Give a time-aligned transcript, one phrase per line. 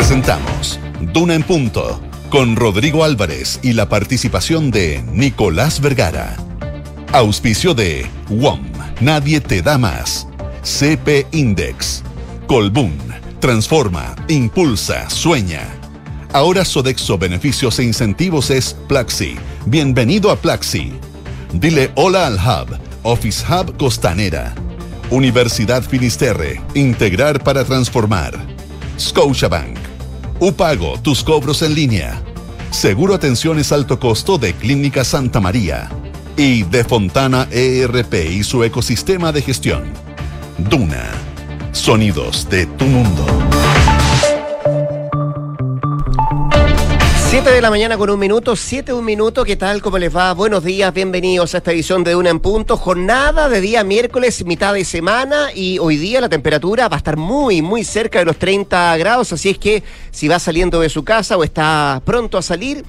[0.00, 0.80] Presentamos
[1.12, 6.38] Duna en Punto con Rodrigo Álvarez y la participación de Nicolás Vergara.
[7.12, 8.62] Auspicio de WOM,
[9.02, 10.26] Nadie te da más.
[10.62, 12.02] CP Index.
[12.46, 12.96] Colbún,
[13.40, 15.68] transforma, impulsa, sueña.
[16.32, 19.36] Ahora Sodexo Beneficios e Incentivos es Plaxi.
[19.66, 20.94] Bienvenido a Plaxi.
[21.52, 24.54] Dile hola al Hub, Office Hub Costanera.
[25.10, 28.32] Universidad Finisterre, integrar para transformar.
[28.98, 29.79] Scotiabank.
[30.40, 32.18] Upago, tus cobros en línea.
[32.70, 35.90] Seguro Atenciones Alto Costo de Clínica Santa María.
[36.34, 39.92] Y de Fontana ERP y su ecosistema de gestión.
[40.56, 41.10] Duna.
[41.72, 43.49] Sonidos de tu mundo.
[47.30, 49.80] 7 de la mañana con un minuto, 7 un minuto, ¿qué tal?
[49.80, 50.34] ¿Cómo les va?
[50.34, 52.76] Buenos días, bienvenidos a esta edición de Una en Punto.
[52.76, 57.16] Jornada de día miércoles, mitad de semana y hoy día la temperatura va a estar
[57.16, 61.04] muy, muy cerca de los 30 grados, así es que si va saliendo de su
[61.04, 62.84] casa o está pronto a salir,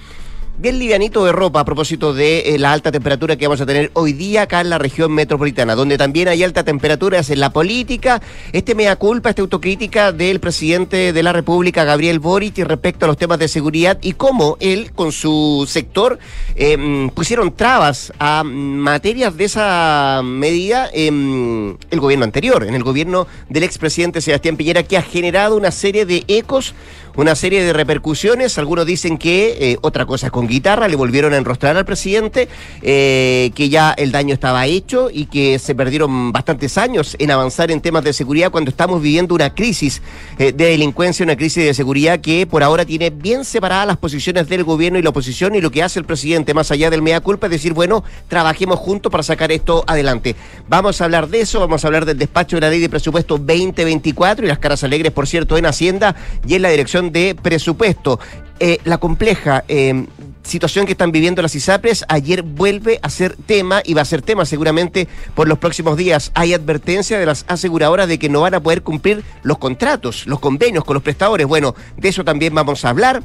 [0.58, 3.90] bien livianito de ropa a propósito de eh, la alta temperatura que vamos a tener
[3.94, 7.52] hoy día acá en la región metropolitana, donde también hay alta temperatura es en la
[7.52, 8.22] política.
[8.52, 13.18] Este mea culpa, esta autocrítica del presidente de la República, Gabriel Boric, respecto a los
[13.18, 16.20] temas de seguridad y cómo él con su sector
[16.56, 23.28] em, pusieron trabas a materias de esa medida en el gobierno anterior, en el gobierno
[23.50, 26.76] del expresidente Sebastián Piñera, que ha generado una serie de ecos
[27.16, 28.58] una serie de repercusiones.
[28.58, 32.48] Algunos dicen que eh, otra cosa con guitarra le volvieron a enrostrar al presidente,
[32.82, 37.72] eh, que ya el daño estaba hecho y que se perdieron bastantes años en avanzar
[37.72, 40.02] en temas de seguridad cuando estamos viviendo una crisis
[40.38, 44.48] eh, de delincuencia, una crisis de seguridad que por ahora tiene bien separadas las posiciones
[44.48, 47.22] del gobierno y la oposición y lo que hace el presidente más allá del mea
[47.22, 50.36] culpa es decir, bueno, trabajemos juntos para sacar esto adelante.
[50.68, 53.38] Vamos a hablar de eso, vamos a hablar del despacho de la ley de presupuesto
[53.38, 56.16] 2024 y las caras alegres, por cierto, en Hacienda
[56.48, 58.20] y en la dirección de presupuesto.
[58.60, 60.06] Eh, la compleja eh,
[60.44, 64.22] situación que están viviendo las ISAPRES ayer vuelve a ser tema y va a ser
[64.22, 66.32] tema seguramente por los próximos días.
[66.36, 70.40] Hay advertencia de las aseguradoras de que no van a poder cumplir los contratos, los
[70.40, 71.48] convenios con los prestadores.
[71.48, 73.24] Bueno, de eso también vamos a hablar.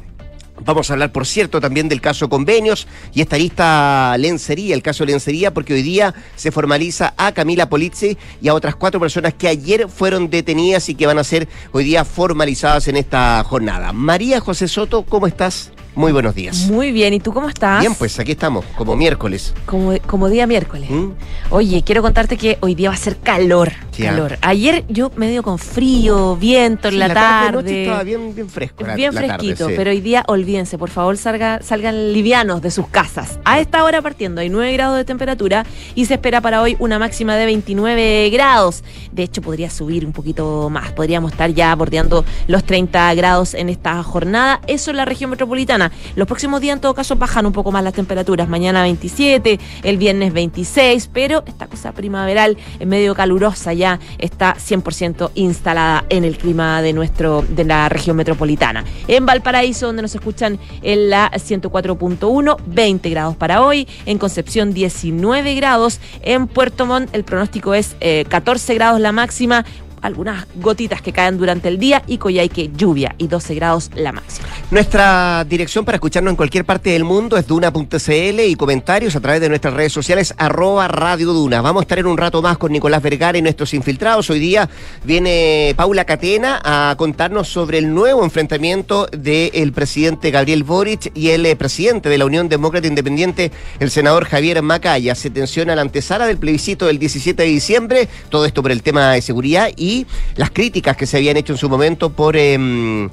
[0.65, 5.05] Vamos a hablar, por cierto, también del caso convenios y esta lista lencería, el caso
[5.05, 9.49] lencería, porque hoy día se formaliza a Camila Polizzi y a otras cuatro personas que
[9.49, 13.93] ayer fueron detenidas y que van a ser hoy día formalizadas en esta jornada.
[13.93, 15.73] María José Soto, ¿cómo estás?
[15.97, 16.69] Muy buenos días.
[16.69, 17.81] Muy bien, ¿y tú cómo estás?
[17.81, 19.55] Bien, pues aquí estamos, como miércoles.
[19.65, 20.91] Como, como día miércoles.
[20.91, 21.13] ¿Mm?
[21.49, 23.73] Oye, quiero contarte que hoy día va a ser calor.
[23.97, 24.37] calor.
[24.43, 27.63] Ayer yo medio con frío, viento en la, tarde.
[27.63, 28.85] noche estaba bien, bien fresco.
[28.95, 33.39] bien fresquito, pero hoy día olvídense, por favor, salga, salgan livianos de sus casas.
[33.47, 35.65] A esta hora partiendo hay 9 grados de temperatura
[35.95, 38.85] y se espera para hoy una máxima de 29 grados.
[39.13, 40.93] De hecho, podría subir un poquito más.
[40.93, 44.61] Podríamos estar ya bordeando los 30 grados en esta jornada.
[44.67, 45.86] Eso en la región metropolitana.
[46.15, 48.49] Los próximos días, en todo caso, bajan un poco más las temperaturas.
[48.49, 55.31] Mañana 27, el viernes 26, pero esta cosa primaveral, en medio calurosa, ya está 100%
[55.35, 58.85] instalada en el clima de nuestro de la región metropolitana.
[59.09, 63.89] En Valparaíso, donde nos escuchan en la 104.1, 20 grados para hoy.
[64.07, 66.01] En Concepción, 19 grados.
[66.23, 67.97] En Puerto Montt, el pronóstico es
[68.29, 69.65] 14 eh, grados la máxima,
[70.03, 74.49] algunas gotitas que caen durante el día y Coyhaique lluvia y 12 grados la máxima.
[74.71, 79.41] Nuestra dirección para escucharnos en cualquier parte del mundo es duna.cl y comentarios a través
[79.41, 81.61] de nuestras redes sociales arroba Radio Duna.
[81.61, 84.29] Vamos a estar en un rato más con Nicolás Vergara y nuestros infiltrados.
[84.31, 84.69] Hoy día
[85.05, 91.47] viene Paula Catena a contarnos sobre el nuevo enfrentamiento del presidente Gabriel Boric y el
[91.47, 95.15] eh, presidente de la Unión Demócrata Independiente, el senador Javier Macaya.
[95.15, 99.13] Se tensiona la antesala del plebiscito del 17 de diciembre, todo esto por el tema
[99.13, 99.86] de seguridad y
[100.37, 102.37] las críticas que se habían hecho en su momento por...
[102.37, 103.09] Em,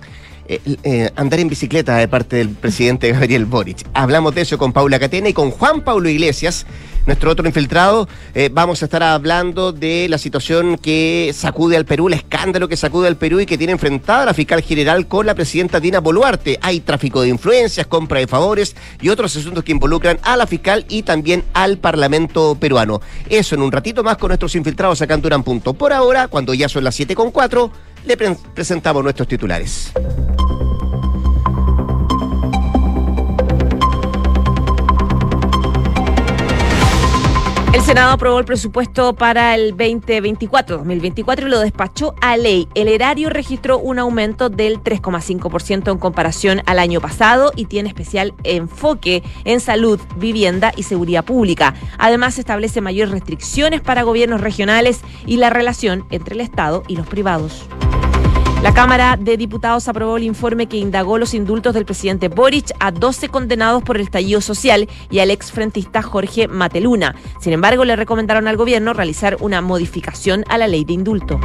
[0.46, 3.78] eh, eh, andar en bicicleta de parte del presidente Gabriel Boric.
[3.94, 6.66] Hablamos de eso con Paula Catena y con Juan Pablo Iglesias,
[7.06, 8.10] nuestro otro infiltrado.
[8.36, 12.76] Eh, vamos a estar hablando de la situación que sacude al Perú, el escándalo que
[12.76, 16.60] sacude al Perú y que tiene enfrentada la fiscal general con la presidenta Dina Boluarte.
[16.62, 20.86] Hay tráfico de influencias, compra de favores y otros asuntos que involucran a la fiscal
[20.90, 23.00] y también al Parlamento peruano.
[23.30, 25.74] Eso en un ratito más con nuestros infiltrados acá en Durán Punto.
[25.74, 29.92] Por ahora, cuando ya son las 7 con 4 le presentamos nuestros titulares.
[37.84, 42.70] El Senado aprobó el presupuesto para el 2024-2024 y lo despachó a ley.
[42.76, 48.36] El erario registró un aumento del 3,5% en comparación al año pasado y tiene especial
[48.46, 51.74] enfoque en salud, vivienda y seguridad pública.
[51.98, 57.06] Además, establece mayores restricciones para gobiernos regionales y la relación entre el Estado y los
[57.06, 57.68] privados.
[58.64, 62.92] La Cámara de Diputados aprobó el informe que indagó los indultos del presidente Boric a
[62.92, 67.14] 12 condenados por el estallido social y al exfrentista Jorge Mateluna.
[67.42, 71.42] Sin embargo, le recomendaron al gobierno realizar una modificación a la ley de indulto.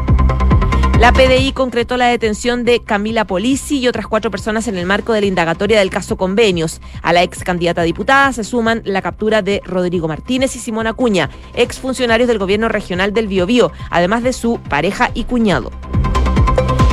[1.01, 5.13] La PDI concretó la detención de Camila Polisi y otras cuatro personas en el marco
[5.13, 6.81] de la indagatoria del caso Convenios.
[7.03, 10.87] A la ex candidata a diputada se suman la captura de Rodrigo Martínez y Simón
[10.87, 15.73] Acuña, ex funcionarios del gobierno regional del Biobío, además de su pareja y cuñado.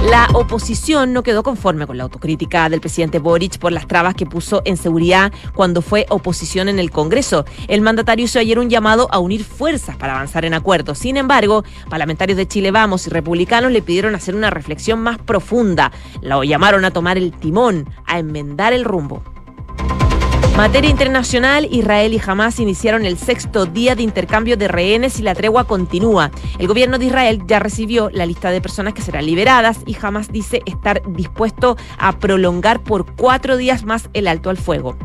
[0.10, 4.28] La oposición no quedó conforme con la autocrítica del presidente Boric por las trabas que
[4.28, 7.44] puso en seguridad cuando fue oposición en el Congreso.
[7.68, 11.00] El mandatario hizo ayer un llamado a unir fuerzas para avanzar en acuerdos.
[11.00, 15.92] Sin embargo, parlamentarios de Chile Vamos y republicanos le pidieron hacer una reflexión más profunda.
[16.22, 19.24] Lo llamaron a tomar el timón, a enmendar el rumbo.
[20.57, 25.36] Materia internacional, Israel y Hamas iniciaron el sexto día de intercambio de rehenes y la
[25.36, 26.31] tregua continúa.
[26.60, 30.31] El gobierno de Israel ya recibió la lista de personas que serán liberadas y Hamas
[30.31, 34.96] dice estar dispuesto a prolongar por cuatro días más el alto al fuego.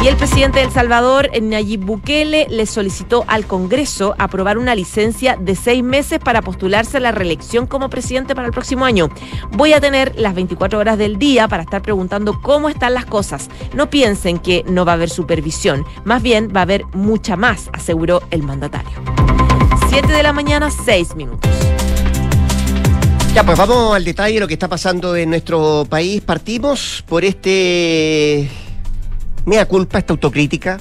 [0.00, 5.36] Y el presidente de El Salvador, Nayib Bukele, le solicitó al Congreso aprobar una licencia
[5.36, 9.08] de seis meses para postularse a la reelección como presidente para el próximo año.
[9.50, 13.48] Voy a tener las 24 horas del día para estar preguntando cómo están las cosas.
[13.74, 17.68] No piensen que no va a haber supervisión, más bien va a haber mucha más,
[17.72, 18.92] aseguró el mandatario.
[19.88, 21.50] Siete de la mañana, seis minutos.
[23.34, 26.20] Ya, pues vamos al detalle de lo que está pasando en nuestro país.
[26.20, 28.48] Partimos por este
[29.44, 30.78] mea culpa, esta autocrítica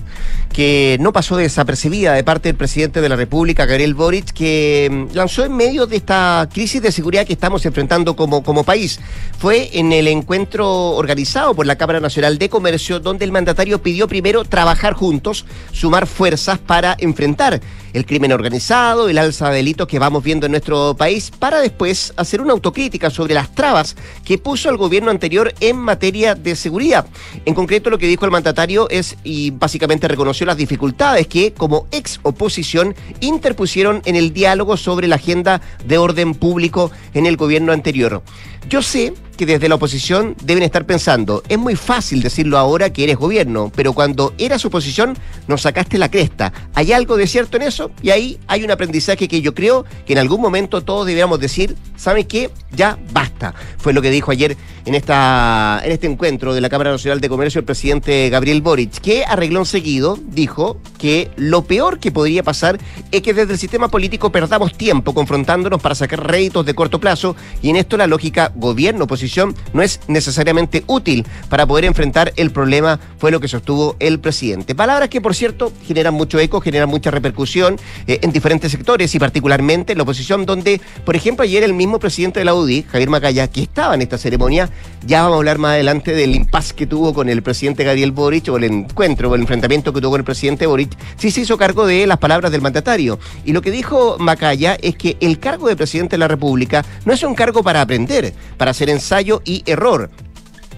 [0.54, 5.15] que no pasó desapercibida de parte del presidente de la República, Gabriel Boric, que mm,
[5.15, 9.00] lanzó en medio de esta crisis de seguridad que estamos enfrentando como, como país.
[9.38, 14.07] Fue en el encuentro organizado por la Cámara Nacional de Comercio, donde el mandatario pidió
[14.07, 17.62] primero trabajar juntos, sumar fuerzas para enfrentar
[17.94, 22.13] el crimen organizado, el alza de delitos que vamos viendo en nuestro país, para después
[22.18, 27.07] hacer una autocrítica sobre las trabas que puso el gobierno anterior en materia de seguridad.
[27.45, 31.88] En concreto, lo que dijo el mandatario es, y básicamente reconoció las dificultades que, como
[31.92, 37.72] ex oposición, interpusieron en el diálogo sobre la agenda de orden público en el gobierno
[37.72, 38.22] anterior.
[38.69, 43.04] Yo sé que desde la oposición deben estar pensando, es muy fácil decirlo ahora que
[43.04, 45.16] eres gobierno, pero cuando eras oposición
[45.48, 46.52] nos sacaste la cresta.
[46.74, 47.92] ¿Hay algo de cierto en eso?
[48.02, 51.75] Y ahí hay un aprendizaje que yo creo que en algún momento todos deberíamos decir,
[51.96, 52.50] ¿saben qué?
[52.72, 53.54] Ya basta.
[53.78, 57.30] Fue lo que dijo ayer en, esta, en este encuentro de la Cámara Nacional de
[57.30, 62.80] Comercio el presidente Gabriel Boric, que arregló seguido dijo que lo peor que podría pasar
[63.12, 67.36] es que desde el sistema político perdamos tiempo confrontándonos para sacar réditos de corto plazo
[67.62, 73.00] y en esto la lógica gobierno-oposición no es necesariamente útil para poder enfrentar el problema,
[73.18, 74.75] fue lo que sostuvo el presidente.
[74.75, 77.77] Palabras que, por cierto, generan mucho eco, generan mucha repercusión
[78.07, 82.00] eh, en diferentes sectores y particularmente en la oposición, donde, por ejemplo, ayer el mismo
[82.00, 84.69] presidente de la UDI, Javier Macaya, que estaba en esta ceremonia,
[85.06, 88.50] ya vamos a hablar más adelante del impasse que tuvo con el presidente Gabriel Boric
[88.50, 91.57] o el encuentro o el enfrentamiento que tuvo con el presidente Boric, sí se hizo
[91.57, 93.19] cargo de las palabras del mandatario.
[93.45, 97.13] Y lo que dijo Macaya es que el cargo de presidente de la República no
[97.13, 100.10] es un cargo para aprender, para hacer ensayo y error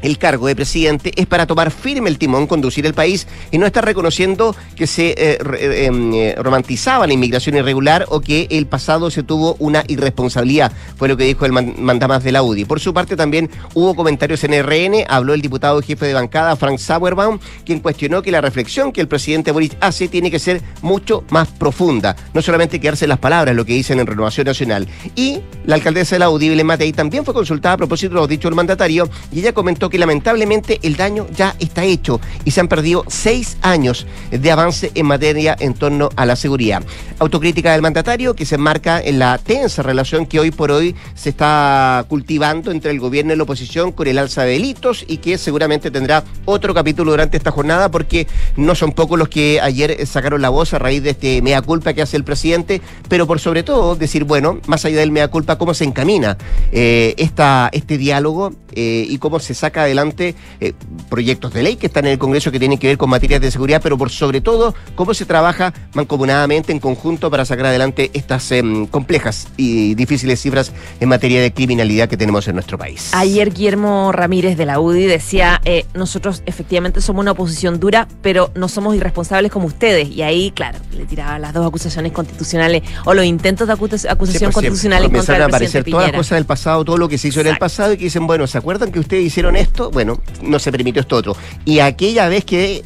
[0.02, 3.66] el cargo de presidente es para tomar firme el timón, conducir el país y no
[3.66, 8.68] estar reconociendo que se eh, eh, em, eh, romantizaba la inmigración irregular o que el
[8.68, 12.66] pasado se tuvo una irresponsabilidad, fue lo que dijo el mandamás de la UDI.
[12.66, 16.80] Por su parte también hubo comentarios en RN, habló el diputado jefe de bancada, Frank
[16.80, 21.24] Sauerbaum, quien cuestionó que la reflexión que el presidente Boris hace tiene que ser mucho
[21.30, 24.88] más profunda, no solamente quedarse en las palabras, lo que dicen en Renovación Nacional.
[25.16, 28.48] Y la alcaldesa de la UDI, Matei, también fue consultada a propósito de lo dicho
[28.48, 32.68] el mandatario y ella comentó que lamentablemente el daño ya está hecho y se han
[32.68, 36.84] perdido seis años de avance en materia en torno a la seguridad.
[37.20, 41.30] Autocrítica del mandatario que se enmarca en la tensa relación que hoy por hoy se
[41.30, 45.38] está cultivando entre el gobierno y la oposición con el alza de delitos y que
[45.38, 50.42] seguramente tendrá otro capítulo durante esta jornada porque no son pocos los que ayer sacaron
[50.42, 53.64] la voz a raíz de este mea culpa que hace el presidente, pero por sobre
[53.64, 56.38] todo decir, bueno, más allá del mea culpa, cómo se encamina
[56.72, 60.74] eh, esta, este diálogo eh, y cómo se saca adelante eh,
[61.10, 63.52] proyectos de ley que están en el Congreso que tienen que ver con materias de
[63.52, 68.52] seguridad, pero por sobre todo cómo se trabaja mancomunadamente en conjunto para sacar adelante estas
[68.52, 73.12] em, complejas y difíciles cifras en materia de criminalidad que tenemos en nuestro país.
[73.14, 78.52] Ayer Guillermo Ramírez de la UDI decía, eh, nosotros efectivamente somos una oposición dura, pero
[78.56, 80.10] no somos irresponsables como ustedes.
[80.10, 84.54] Y ahí, claro, le tiraba las dos acusaciones constitucionales o los intentos de acusación pues
[84.54, 87.42] constitucional en contra a aparecer todas las cosas del pasado, todo lo que se hizo
[87.42, 89.69] en el pasado y que dicen, bueno, se acuerdan que ustedes hicieron esto?
[89.92, 91.36] Bueno, no se permitió esto otro.
[91.66, 92.84] Y aquella vez que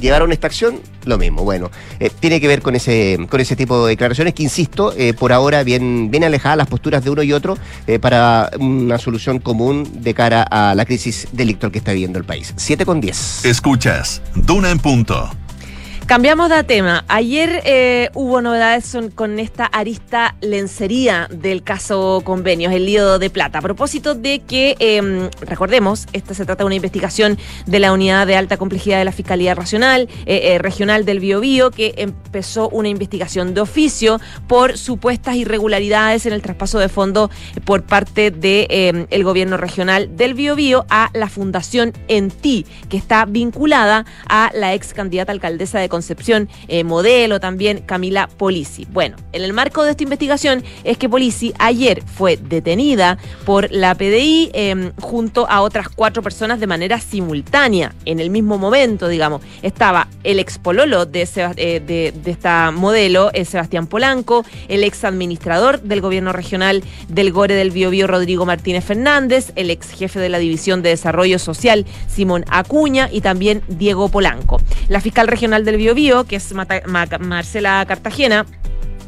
[0.00, 1.44] llevaron esta acción, lo mismo.
[1.44, 5.14] Bueno, eh, tiene que ver con ese, con ese tipo de declaraciones que, insisto, eh,
[5.14, 9.38] por ahora bien, bien alejadas las posturas de uno y otro eh, para una solución
[9.38, 12.52] común de cara a la crisis delictual que está viviendo el país.
[12.56, 13.44] 7 con 10.
[13.44, 15.30] Escuchas, Duna en punto.
[16.10, 17.04] Cambiamos de tema.
[17.06, 23.60] Ayer eh, hubo novedades con esta arista lencería del caso convenios, el lío de plata.
[23.60, 28.26] A propósito de que, em, recordemos, esta se trata de una investigación de la unidad
[28.26, 32.88] de alta complejidad de la Fiscalía Racional, eh, eh, Regional del Biobío, que empezó una
[32.88, 37.30] investigación de oficio por supuestas irregularidades en el traspaso de fondos
[37.64, 43.26] por parte del em, el gobierno regional del Biobío a la Fundación ENTI, que está
[43.26, 48.86] vinculada a la ex candidata alcaldesa de Concepción eh, Modelo, también Camila Polisi.
[48.90, 53.94] Bueno, en el marco de esta investigación es que Polisi ayer fue detenida por la
[53.94, 59.42] PDI em, junto a otras cuatro personas de manera simultánea, en el mismo momento, digamos.
[59.60, 65.82] Estaba el ex pololo de, eh, de, esta modelo, eh, Sebastián Polanco, el ex administrador
[65.82, 70.38] del gobierno regional del Gore del Biobío, Rodrigo Martínez Fernández, el ex jefe de la
[70.38, 74.62] División de Desarrollo Social, Simón Acuña, y también Diego Polanco.
[74.88, 75.89] La fiscal regional del Biobío
[76.26, 76.54] que es
[76.86, 78.46] Marcela Cartagena,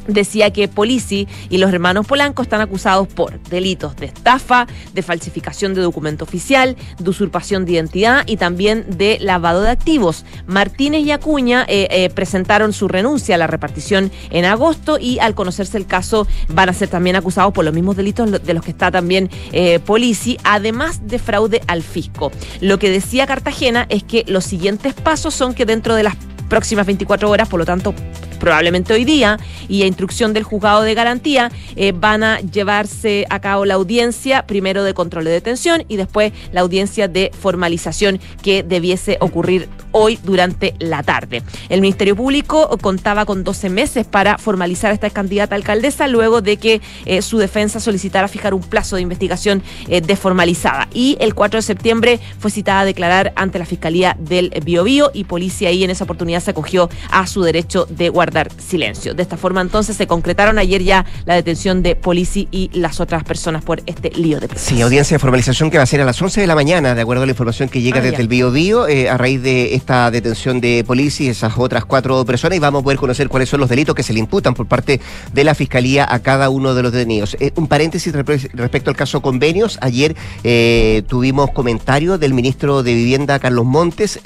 [0.06, 5.74] decía que Polisi y los hermanos Polanco están acusados por delitos de estafa, de falsificación
[5.74, 10.24] de documento oficial, de usurpación de identidad y también de lavado de activos.
[10.46, 15.34] Martínez y Acuña eh, eh, presentaron su renuncia a la repartición en agosto y al
[15.34, 18.70] conocerse el caso van a ser también acusados por los mismos delitos de los que
[18.70, 22.32] está también eh, Polisi, además de fraude al fisco.
[22.60, 26.16] Lo que decía Cartagena es que los siguientes pasos son que dentro de las
[26.52, 27.94] próximas 24 horas, por lo tanto
[28.42, 33.38] probablemente hoy día, y a instrucción del juzgado de garantía, eh, van a llevarse a
[33.38, 38.64] cabo la audiencia primero de control de detención y después la audiencia de formalización que
[38.64, 41.44] debiese ocurrir hoy durante la tarde.
[41.68, 46.56] El Ministerio Público contaba con 12 meses para formalizar a esta candidata alcaldesa luego de
[46.56, 50.88] que eh, su defensa solicitara fijar un plazo de investigación eh, desformalizada.
[50.92, 55.24] Y el 4 de septiembre fue citada a declarar ante la Fiscalía del Biobío y
[55.24, 59.14] policía ahí en esa oportunidad se acogió a su derecho de guardar dar silencio.
[59.14, 63.24] De esta forma entonces se concretaron ayer ya la detención de Polici y las otras
[63.24, 66.20] personas por este lío de Sí, audiencia de formalización que va a ser a las
[66.20, 68.50] 11 de la mañana, de acuerdo a la información que llega ah, desde el Bio
[68.50, 72.60] Bio, eh, a raíz de esta detención de Polici y esas otras cuatro personas y
[72.60, 75.00] vamos a poder conocer cuáles son los delitos que se le imputan por parte
[75.32, 77.36] de la Fiscalía a cada uno de los detenidos.
[77.40, 79.78] Eh, un paréntesis respecto al caso convenios.
[79.80, 84.20] Ayer eh, tuvimos comentarios del ministro de Vivienda, Carlos Montes.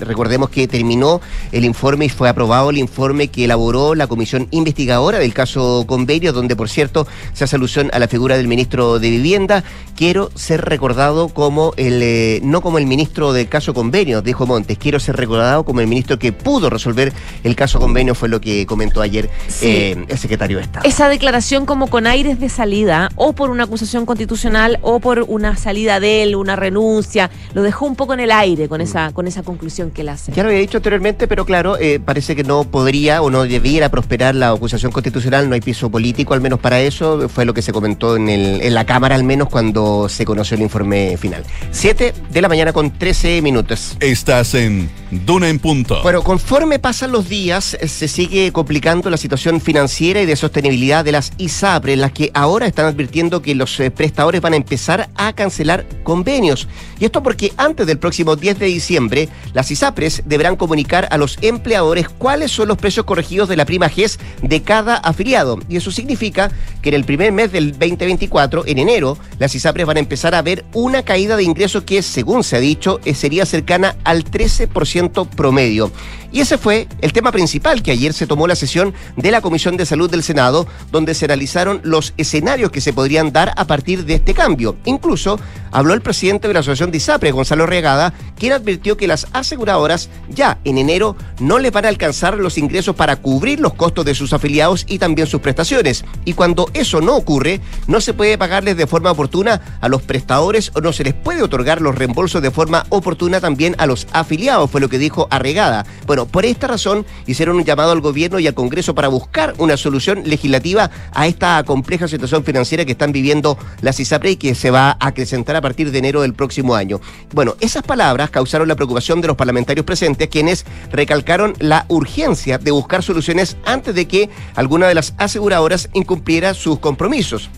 [0.00, 1.20] recordemos que terminó
[1.52, 6.32] el informe y fue aprobado el informe que elaboró la comisión investigadora del caso Convenio,
[6.32, 9.64] donde por cierto se hace alusión a la figura del ministro de Vivienda.
[9.96, 14.78] Quiero ser recordado como el, eh, no como el ministro del caso Convenio, dijo Montes,
[14.78, 17.12] quiero ser recordado como el ministro que pudo resolver
[17.42, 19.30] el caso Convenio, fue lo que comentó ayer
[19.62, 20.86] eh, el secretario de Estado.
[20.86, 25.56] Esa declaración como con aires de salida, o por una acusación constitucional, o por una
[25.56, 29.26] salida de él, una renuncia, lo dejó un poco en el aire con esa, con
[29.26, 30.32] esa conclusión que él hace.
[30.32, 33.88] Ya lo había dicho anteriormente, pero claro, eh, parece que no podría o no debiera
[33.88, 37.62] prosperar la acusación constitucional, no hay piso político al menos para eso, fue lo que
[37.62, 41.44] se comentó en, el, en la Cámara al menos cuando se conoció el informe final.
[41.70, 43.96] Siete de la mañana con 13 minutos.
[44.00, 46.02] Estás en Duna en Punto.
[46.02, 51.04] Bueno, conforme pasan los días, eh, se sigue complicando la situación financiera y de sostenibilidad
[51.04, 55.08] de las ISAPRE, las que ahora están advirtiendo que los eh, prestadores van a empezar
[55.14, 56.68] a cancelar convenios.
[56.98, 61.38] Y esto porque antes del próximo 10 de diciembre, las ISAPRES deberán comunicar a los
[61.42, 65.58] empleadores cuáles son los precios corregidos de la prima GES de cada afiliado.
[65.68, 66.50] Y eso significa
[66.82, 70.42] que en el primer mes del 2024, en enero, las ISAPRES van a empezar a
[70.42, 75.28] ver una caída de ingresos que, según se ha dicho, eh, sería cercana al 13%
[75.28, 75.90] promedio.
[76.34, 79.76] Y ese fue el tema principal que ayer se tomó la sesión de la Comisión
[79.76, 84.04] de Salud del Senado, donde se analizaron los escenarios que se podrían dar a partir
[84.04, 84.76] de este cambio.
[84.84, 85.38] Incluso
[85.70, 90.08] habló el presidente de la Asociación de ISAPRE, Gonzalo Regada, quien advirtió que las aseguradoras
[90.28, 94.16] ya en enero no les van a alcanzar los ingresos para cubrir los costos de
[94.16, 96.04] sus afiliados y también sus prestaciones.
[96.24, 100.72] Y cuando eso no ocurre, no se puede pagarles de forma oportuna a los prestadores
[100.74, 104.68] o no se les puede otorgar los reembolsos de forma oportuna también a los afiliados,
[104.68, 105.86] fue lo que dijo Arregada.
[106.06, 109.76] Bueno, por esta razón hicieron un llamado al gobierno y al Congreso para buscar una
[109.76, 114.70] solución legislativa a esta compleja situación financiera que están viviendo las ISAPRE y que se
[114.70, 117.00] va a acrecentar a partir de enero del próximo año.
[117.32, 122.70] Bueno, esas palabras causaron la preocupación de los parlamentarios presentes, quienes recalcaron la urgencia de
[122.70, 127.50] buscar soluciones antes de que alguna de las aseguradoras incumpliera sus compromisos.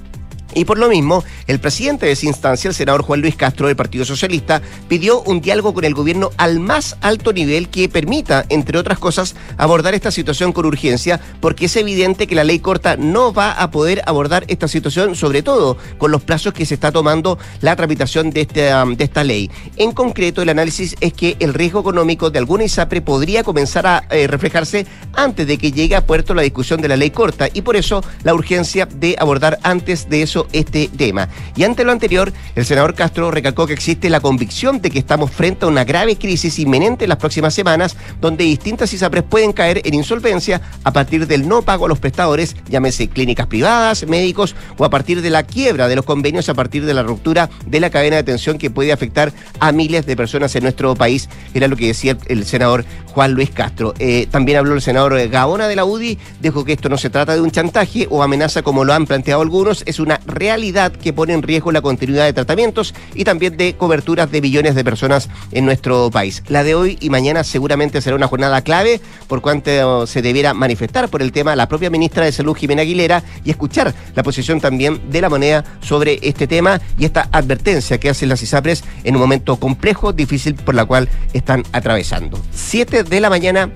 [0.54, 3.76] Y por lo mismo, el presidente de esa instancia, el senador Juan Luis Castro del
[3.76, 8.78] Partido Socialista, pidió un diálogo con el gobierno al más alto nivel que permita, entre
[8.78, 13.32] otras cosas, abordar esta situación con urgencia, porque es evidente que la ley corta no
[13.32, 17.38] va a poder abordar esta situación, sobre todo con los plazos que se está tomando
[17.60, 19.50] la tramitación de, este, um, de esta ley.
[19.76, 24.04] En concreto, el análisis es que el riesgo económico de alguna ISAPRE podría comenzar a
[24.10, 27.62] eh, reflejarse antes de que llegue a puerto la discusión de la ley corta y
[27.62, 31.28] por eso la urgencia de abordar antes de eso este tema.
[31.56, 35.30] Y ante lo anterior, el senador Castro recalcó que existe la convicción de que estamos
[35.30, 39.80] frente a una grave crisis inminente en las próximas semanas, donde distintas ISAPRES pueden caer
[39.84, 44.84] en insolvencia a partir del no pago a los prestadores, llámese clínicas privadas, médicos o
[44.84, 47.90] a partir de la quiebra de los convenios a partir de la ruptura de la
[47.90, 51.76] cadena de atención que puede afectar a miles de personas en nuestro país, era lo
[51.76, 53.94] que decía el senador Juan Luis Castro.
[53.98, 57.34] Eh, también habló el senador Gaona de la UDI, dijo que esto no se trata
[57.34, 61.32] de un chantaje o amenaza como lo han planteado algunos, es una realidad que pone
[61.32, 65.64] en riesgo la continuidad de tratamientos y también de coberturas de millones de personas en
[65.64, 66.42] nuestro país.
[66.48, 71.08] La de hoy y mañana seguramente será una jornada clave por cuanto se debiera manifestar
[71.08, 75.10] por el tema la propia ministra de Salud, Jimena Aguilera, y escuchar la posición también
[75.10, 79.20] de la moneda sobre este tema y esta advertencia que hacen las ISAPRES en un
[79.20, 82.40] momento complejo, difícil por la cual están atravesando.
[82.52, 83.70] 7 de la mañana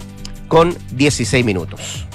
[0.48, 2.09] con 16 minutos.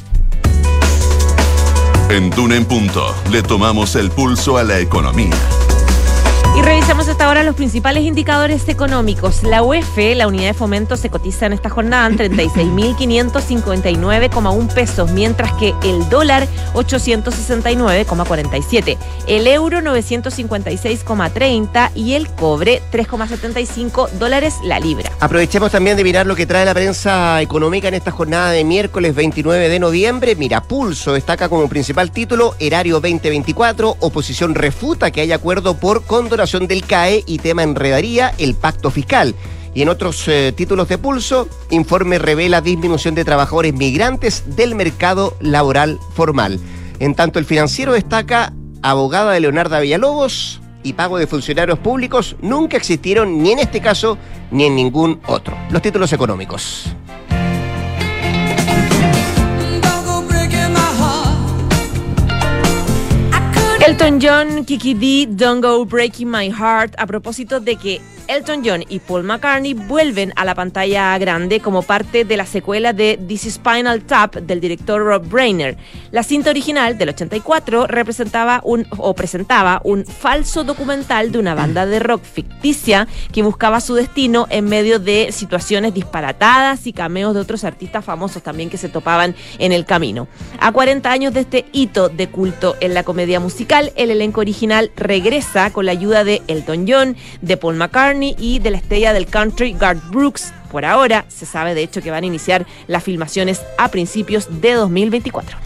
[2.10, 5.34] En Duna en Punto le tomamos el pulso a la economía.
[6.86, 9.42] Revisamos hasta ahora los principales indicadores económicos.
[9.42, 15.52] La UEF, la unidad de fomento, se cotiza en esta jornada en 36.559,1 pesos, mientras
[15.54, 25.12] que el dólar 869,47, el euro 956,30 y el cobre 3,75 dólares la libra.
[25.20, 29.16] Aprovechemos también de mirar lo que trae la prensa económica en esta jornada de miércoles
[29.16, 30.36] 29 de noviembre.
[30.36, 36.68] Mira, Pulso destaca como principal título Erario 2024, oposición refuta que haya acuerdo por condonación
[36.76, 39.36] del CAE y tema enredaría el pacto fiscal.
[39.74, 45.36] Y en otros eh, títulos de pulso, informe revela disminución de trabajadores migrantes del mercado
[45.40, 46.60] laboral formal.
[47.00, 52.78] En tanto, el financiero destaca abogada de Leonardo Villalobos y pago de funcionarios públicos nunca
[52.78, 54.18] existieron ni en este caso
[54.52, 55.58] ni en ningún otro.
[55.72, 56.96] Los títulos económicos.
[63.86, 68.84] Elton John, Kiki D, Don't Go Breaking My Heart, a propósito de que Elton John
[68.90, 73.54] y Paul McCartney vuelven a la pantalla grande como parte de la secuela de This
[73.54, 75.78] Spinal Tap del director Rob Brainer.
[76.12, 81.86] La cinta original del 84 representaba un o presentaba un falso documental de una banda
[81.86, 87.42] de rock ficticia que buscaba su destino en medio de situaciones disparatadas y cameos de
[87.42, 90.28] otros artistas famosos también que se topaban en el camino.
[90.60, 94.92] A 40 años de este hito de culto en la comedia musical, el elenco original
[94.96, 99.28] regresa con la ayuda de Elton John, de Paul McCartney y de la estrella del
[99.28, 100.54] country Garth Brooks.
[100.72, 104.74] Por ahora se sabe de hecho que van a iniciar las filmaciones a principios de
[104.74, 105.58] 2024.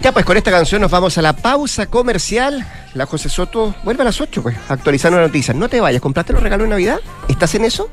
[0.00, 2.66] Ya pues con esta canción nos vamos a la pausa comercial.
[2.94, 5.56] La José Soto vuelve a las 8 pues, actualizando las noticias.
[5.56, 7.00] No te vayas, ¿compraste los regalos de Navidad?
[7.28, 7.90] ¿Estás en eso?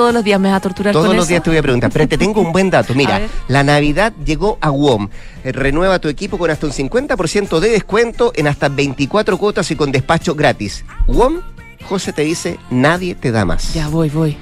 [0.00, 2.08] todos los días me vas a torturar Todos los días te voy a preguntar, pero
[2.08, 2.94] te tengo un buen dato.
[2.96, 5.10] Mira, la Navidad llegó a WOM.
[5.44, 9.76] Eh, renueva tu equipo con hasta un 50% de descuento en hasta 24 cuotas y
[9.76, 10.86] con despacho gratis.
[11.06, 11.42] WOM
[11.84, 13.74] José te dice, nadie te da más.
[13.74, 14.36] Ya voy, voy.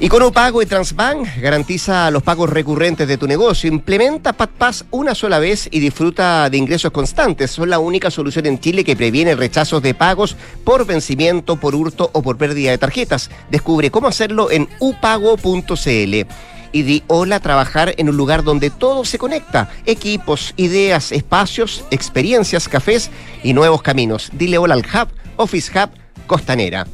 [0.00, 3.68] Y con pago y Transbank garantiza los pagos recurrentes de tu negocio.
[3.68, 7.50] Implementa PatPass una sola vez y disfruta de ingresos constantes.
[7.50, 12.10] Son la única solución en Chile que previene rechazos de pagos por vencimiento, por hurto
[12.12, 13.28] o por pérdida de tarjetas.
[13.50, 16.14] Descubre cómo hacerlo en upago.cl
[16.70, 19.68] y di hola a trabajar en un lugar donde todo se conecta.
[19.84, 23.10] Equipos, ideas, espacios, experiencias, cafés
[23.42, 24.30] y nuevos caminos.
[24.32, 25.90] Dile hola al Hub, Office Hub
[26.28, 26.86] Costanera.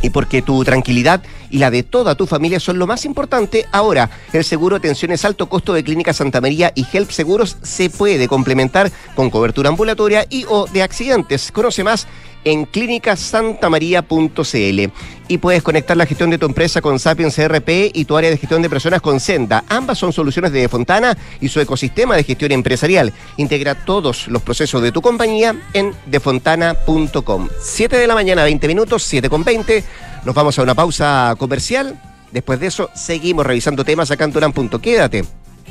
[0.00, 4.08] Y porque tu tranquilidad y la de toda tu familia son lo más importante, ahora
[4.32, 8.28] el seguro de tensiones alto costo de Clínica Santa María y Help Seguros se puede
[8.28, 11.50] complementar con cobertura ambulatoria y o de accidentes.
[11.50, 12.06] Conoce más
[12.44, 14.92] en clínicasantamaría.cl
[15.28, 18.38] y puedes conectar la gestión de tu empresa con Sapiens CRP y tu área de
[18.38, 19.64] gestión de personas con Senda.
[19.68, 23.12] Ambas son soluciones de Fontana y su ecosistema de gestión empresarial.
[23.36, 27.48] Integra todos los procesos de tu compañía en defontana.com.
[27.60, 29.84] 7 de la mañana, 20 minutos, 7 con 20.
[30.24, 32.00] Nos vamos a una pausa comercial.
[32.32, 34.80] Después de eso, seguimos revisando temas acá en.
[34.80, 35.24] Quédate,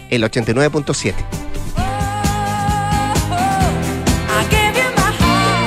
[0.09, 1.46] el 89.7.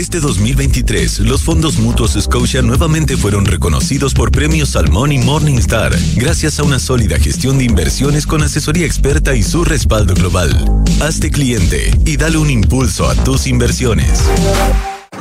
[0.00, 6.58] Este 2023, los fondos mutuos Scotia nuevamente fueron reconocidos por premios Salmón y Morningstar, gracias
[6.58, 10.56] a una sólida gestión de inversiones con asesoría experta y su respaldo global.
[11.02, 14.24] Hazte cliente y dale un impulso a tus inversiones.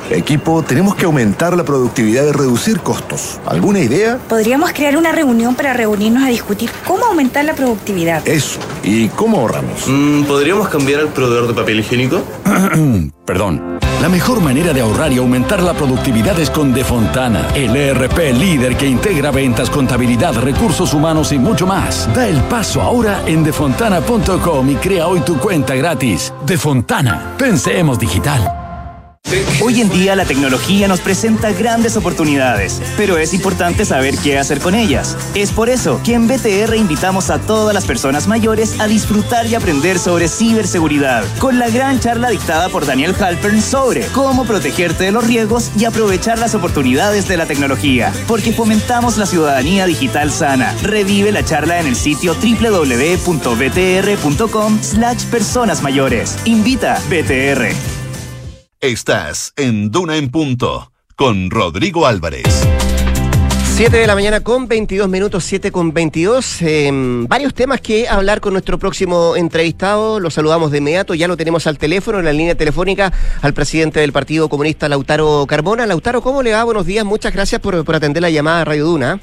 [0.10, 3.38] Equipo, tenemos que aumentar la productividad y reducir costos.
[3.46, 4.18] ¿Alguna idea?
[4.30, 8.26] Podríamos crear una reunión para reunirnos a discutir cómo aumentar la productividad.
[8.26, 8.62] Eso.
[8.82, 9.84] ¿Y cómo ahorramos?
[9.88, 12.24] Mm, ¿Podríamos cambiar el proveedor de papel higiénico?
[13.26, 13.80] Perdón.
[14.02, 18.78] La mejor manera de ahorrar y aumentar la productividad es con Defontana, el ERP líder
[18.78, 22.08] que integra ventas, contabilidad, recursos humanos y mucho más.
[22.16, 26.34] Da el paso ahora en defontana.com y crea hoy tu cuenta gratis.
[26.46, 28.69] Defontana, pensemos digital.
[29.62, 34.60] Hoy en día la tecnología nos presenta grandes oportunidades, pero es importante saber qué hacer
[34.60, 35.16] con ellas.
[35.36, 39.54] Es por eso que en BTR invitamos a todas las personas mayores a disfrutar y
[39.54, 45.12] aprender sobre ciberseguridad, con la gran charla dictada por Daniel Halpern sobre cómo protegerte de
[45.12, 50.74] los riesgos y aprovechar las oportunidades de la tecnología, porque fomentamos la ciudadanía digital sana.
[50.82, 53.20] Revive la charla en el sitio www.btr.com
[54.82, 56.36] slash personas mayores.
[56.46, 57.89] Invita BTR.
[58.82, 62.66] Estás en Duna en Punto con Rodrigo Álvarez.
[63.76, 66.62] 7 de la mañana con 22 minutos, 7 con 22.
[66.62, 70.22] Em, varios temas que hablar con nuestro próximo entrevistado.
[70.22, 71.14] Lo saludamos de inmediato.
[71.14, 73.12] Ya lo tenemos al teléfono, en la línea telefónica,
[73.42, 75.86] al presidente del Partido Comunista, Lautaro Carbona.
[75.86, 76.64] Lautaro, ¿cómo le va?
[76.64, 77.04] Buenos días.
[77.04, 79.20] Muchas gracias por, por atender la llamada a Radio Duna.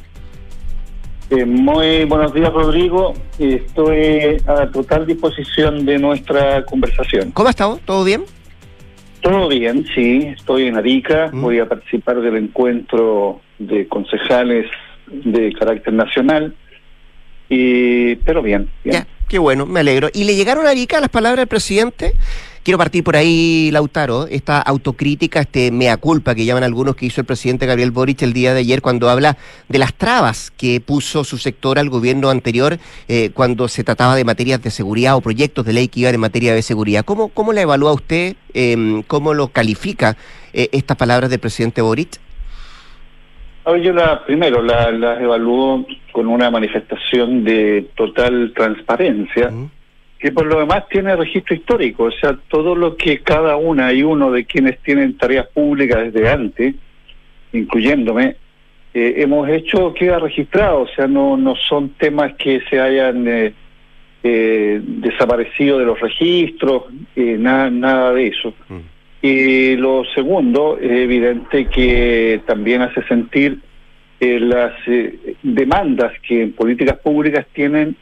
[1.31, 3.15] Eh, muy buenos días, Rodrigo.
[3.39, 7.31] Estoy a total disposición de nuestra conversación.
[7.31, 7.81] ¿Cómo ha estado?
[7.87, 8.25] ¿Todo bien?
[9.21, 10.35] Todo bien, sí.
[10.37, 11.31] Estoy en Arica.
[11.33, 11.43] Mm.
[11.43, 14.67] Voy a participar del encuentro de concejales
[15.07, 16.55] de carácter nacional.
[17.49, 18.97] Y, pero bien, bien.
[18.97, 20.09] Ya, qué bueno, me alegro.
[20.13, 22.13] ¿Y le llegaron a Arica las palabras del presidente?
[22.67, 27.21] Quiero partir por ahí, Lautaro, esta autocrítica, este mea culpa que llaman algunos que hizo
[27.21, 29.37] el presidente Gabriel Boric el día de ayer cuando habla
[29.69, 34.25] de las trabas que puso su sector al gobierno anterior eh, cuando se trataba de
[34.25, 37.05] materias de seguridad o proyectos de ley que iban en materia de seguridad.
[37.05, 38.35] ¿Cómo, cómo la evalúa usted?
[38.53, 40.17] Eh, ¿Cómo lo califica
[40.53, 42.19] eh, estas palabras del presidente Boric?
[43.65, 49.53] A ver, yo la, primero las la evalúo con una manifestación de total transparencia.
[50.19, 54.03] Que por lo demás tiene registro histórico, o sea, todo lo que cada una y
[54.03, 56.75] uno de quienes tienen tareas públicas desde antes,
[57.53, 58.37] incluyéndome,
[58.95, 63.53] eh, hemos hecho queda registrado, o sea, no, no son temas que se hayan eh,
[64.23, 68.55] eh, desaparecido de los registros, eh, nada, nada de eso.
[69.23, 73.59] Y lo segundo, es evidente que también hace sentir
[74.19, 77.97] las eh, demandas que en políticas públicas tienen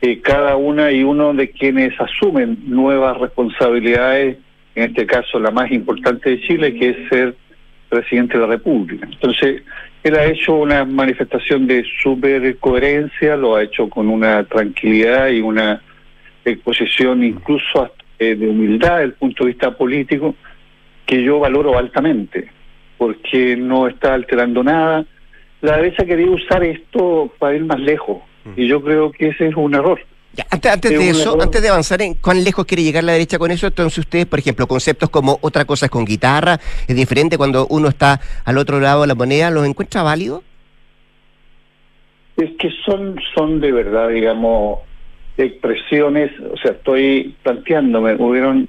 [0.00, 4.38] eh, cada una y uno de quienes asumen nuevas responsabilidades,
[4.74, 7.34] en este caso la más importante de Chile, que es ser
[7.88, 9.08] presidente de la República.
[9.10, 9.62] Entonces,
[10.04, 15.40] él ha hecho una manifestación de super coherencia, lo ha hecho con una tranquilidad y
[15.40, 15.82] una
[16.44, 20.34] exposición incluso hasta, eh, de humildad desde el punto de vista político,
[21.06, 22.50] que yo valoro altamente,
[22.96, 25.04] porque no está alterando nada.
[25.60, 28.18] La derecha quería usar esto para ir más lejos,
[28.56, 30.00] y yo creo que ese es un error.
[30.34, 31.42] Ya, antes, antes Es de eso, error.
[31.42, 34.38] antes de avanzar en cuán lejos quiere llegar la derecha con eso, entonces ustedes, por
[34.38, 38.78] ejemplo, conceptos como otra cosa es con guitarra, es diferente cuando uno está al otro
[38.78, 40.42] lado de la moneda, ¿los encuentra válidos?
[42.36, 44.80] Es que son, son de verdad, digamos,
[45.36, 48.68] expresiones, o sea, estoy planteándome, hubieron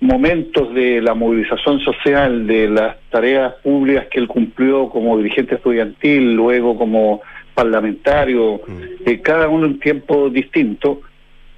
[0.00, 6.34] momentos de la movilización social, de las tareas públicas que él cumplió como dirigente estudiantil,
[6.34, 7.22] luego como
[7.62, 8.60] parlamentario,
[9.04, 11.00] eh, cada uno en tiempo distinto,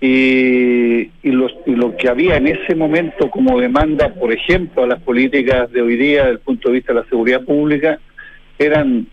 [0.00, 4.86] y, y, los- y lo que había en ese momento como demanda, por ejemplo, a
[4.86, 7.98] las políticas de hoy día desde el punto de vista de la seguridad pública,
[8.58, 9.06] eran,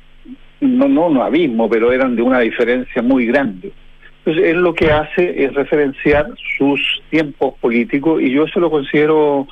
[0.61, 3.71] no, no un abismo, pero eran de una diferencia muy grande.
[4.19, 9.45] Entonces, él lo que hace es referenciar sus tiempos políticos y yo eso lo considero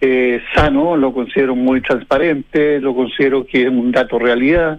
[0.00, 4.78] eh, sano, lo considero muy transparente, lo considero que es un dato realidad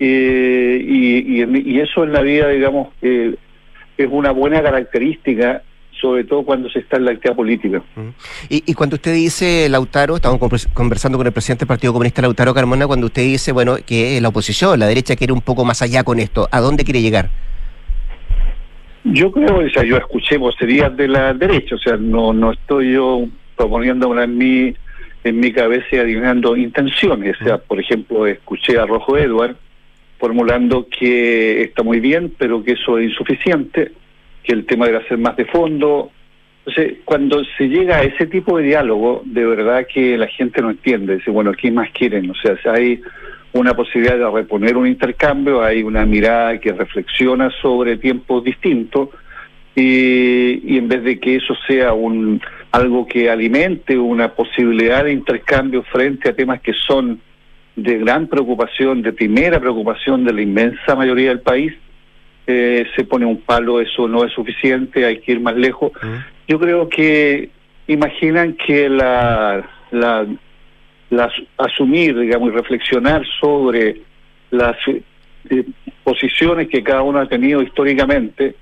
[0.00, 3.36] eh, y, y, y eso en la vida, digamos, eh,
[3.96, 5.62] es una buena característica
[6.00, 7.82] sobre todo cuando se está en la actividad política.
[8.48, 10.40] Y, y cuando usted dice, Lautaro, estamos
[10.72, 14.28] conversando con el presidente del Partido Comunista, Lautaro Carmona, cuando usted dice, bueno, que la
[14.28, 17.28] oposición, la derecha quiere un poco más allá con esto, ¿a dónde quiere llegar?
[19.04, 22.92] Yo creo, o sea, yo escuché vocerías de la derecha, o sea, no no estoy
[22.92, 24.74] yo proponiendo en mi
[25.24, 27.40] en mi cabeza y adivinando intenciones.
[27.40, 29.56] O sea, por ejemplo, escuché a Rojo Edward
[30.20, 33.90] formulando que está muy bien, pero que eso es insuficiente
[34.44, 36.10] que el tema debe ser más de fondo.
[36.66, 40.70] Entonces, cuando se llega a ese tipo de diálogo, de verdad que la gente no
[40.70, 41.16] entiende.
[41.16, 42.30] Dice, bueno, ¿qué más quieren?
[42.30, 43.02] O sea, si hay
[43.52, 49.08] una posibilidad de reponer un intercambio, hay una mirada que reflexiona sobre tiempos distintos
[49.74, 52.40] y, y en vez de que eso sea un
[52.72, 57.20] algo que alimente una posibilidad de intercambio frente a temas que son
[57.76, 61.72] de gran preocupación, de primera preocupación de la inmensa mayoría del país,
[62.46, 65.92] eh, se pone un palo, eso no es suficiente, hay que ir más lejos.
[66.48, 67.50] Yo creo que
[67.86, 70.26] imaginan que la, la,
[71.58, 74.00] asumir, digamos, y reflexionar sobre
[74.50, 75.64] las eh,
[76.02, 78.54] posiciones que cada uno ha tenido históricamente,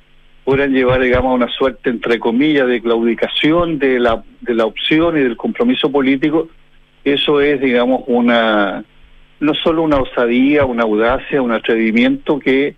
[0.44, 5.16] puedan llevar, digamos, a una suerte, entre comillas, de claudicación de la, de la opción
[5.18, 6.48] y del compromiso político,
[7.04, 8.84] eso es, digamos, una
[9.40, 12.76] no solo una osadía, una audacia, un atrevimiento que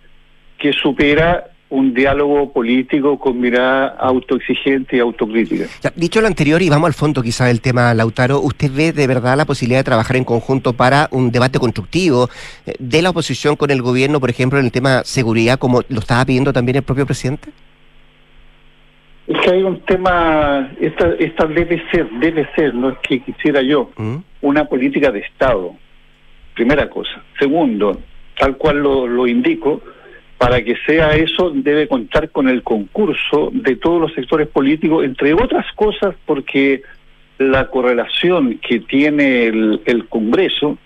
[0.61, 5.65] que supera un diálogo político con mirada autoexigente y autocrítica.
[5.95, 9.37] dicho lo anterior, y vamos al fondo quizá del tema, Lautaro, ¿usted ve de verdad
[9.37, 12.29] la posibilidad de trabajar en conjunto para un debate constructivo
[12.65, 15.99] eh, de la oposición con el gobierno, por ejemplo, en el tema seguridad, como lo
[15.99, 17.49] estaba pidiendo también el propio presidente?
[19.27, 23.61] Es que hay un tema, esta, esta debe ser, debe ser, no es que quisiera
[23.61, 24.17] yo, ¿Mm?
[24.41, 25.73] una política de Estado,
[26.53, 27.23] primera cosa.
[27.39, 28.01] Segundo,
[28.37, 29.81] tal cual lo, lo indico,
[30.37, 35.33] para que sea eso debe contar con el concurso de todos los sectores políticos, entre
[35.33, 36.81] otras cosas porque
[37.37, 40.77] la correlación que tiene el, Congreso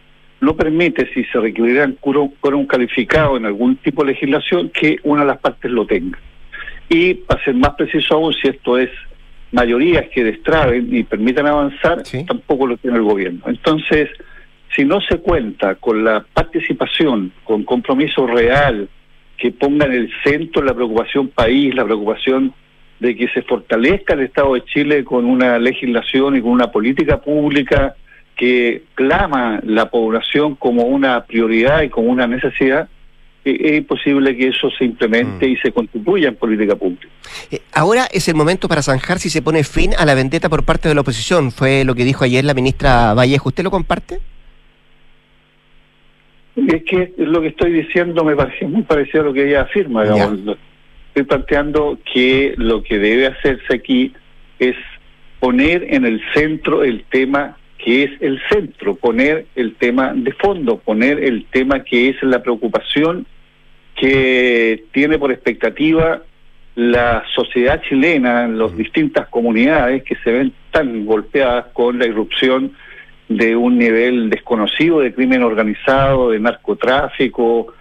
[0.42, 5.28] no permite, si se requiriera un calificado en algún tipo de legislación, que una de
[5.28, 6.20] las partes lo tenga.
[6.90, 8.90] Y para ser más preciso aún, si esto es
[9.52, 13.42] mayorías que destraben y permitan avanzar, tampoco lo tiene el gobierno.
[13.48, 14.10] Entonces,
[14.76, 18.90] si no se cuenta con la participación, con compromiso real,
[19.38, 22.54] que ponga en el centro la preocupación país, la preocupación
[23.00, 27.22] de que se fortalezca el Estado de Chile con una legislación y con una política
[27.22, 27.96] pública
[28.36, 32.90] que clama la población como una prioridad y como una necesidad,
[33.46, 35.52] eh, es imposible que eso se implemente mm.
[35.52, 37.08] y se contribuya en política pública.
[37.52, 40.64] Eh, ahora es el momento para zanjar si se pone fin a la vendetta por
[40.64, 43.50] parte de la oposición, fue lo que dijo ayer la ministra Vallejo.
[43.50, 44.20] ¿Usted lo comparte?
[46.56, 50.04] Es que lo que estoy diciendo me parece muy parecido a lo que ella afirma.
[50.04, 54.14] Estoy planteando que lo que debe hacerse aquí
[54.60, 54.76] es
[55.40, 60.78] poner en el centro el tema que es el centro, poner el tema de fondo,
[60.78, 63.28] poner el tema que es la preocupación
[63.96, 66.24] que tiene por expectativa
[66.76, 72.74] la sociedad chilena, las distintas comunidades que se ven tan golpeadas con la irrupción
[73.28, 77.74] de un nivel desconocido de crimen organizado, de narcotráfico,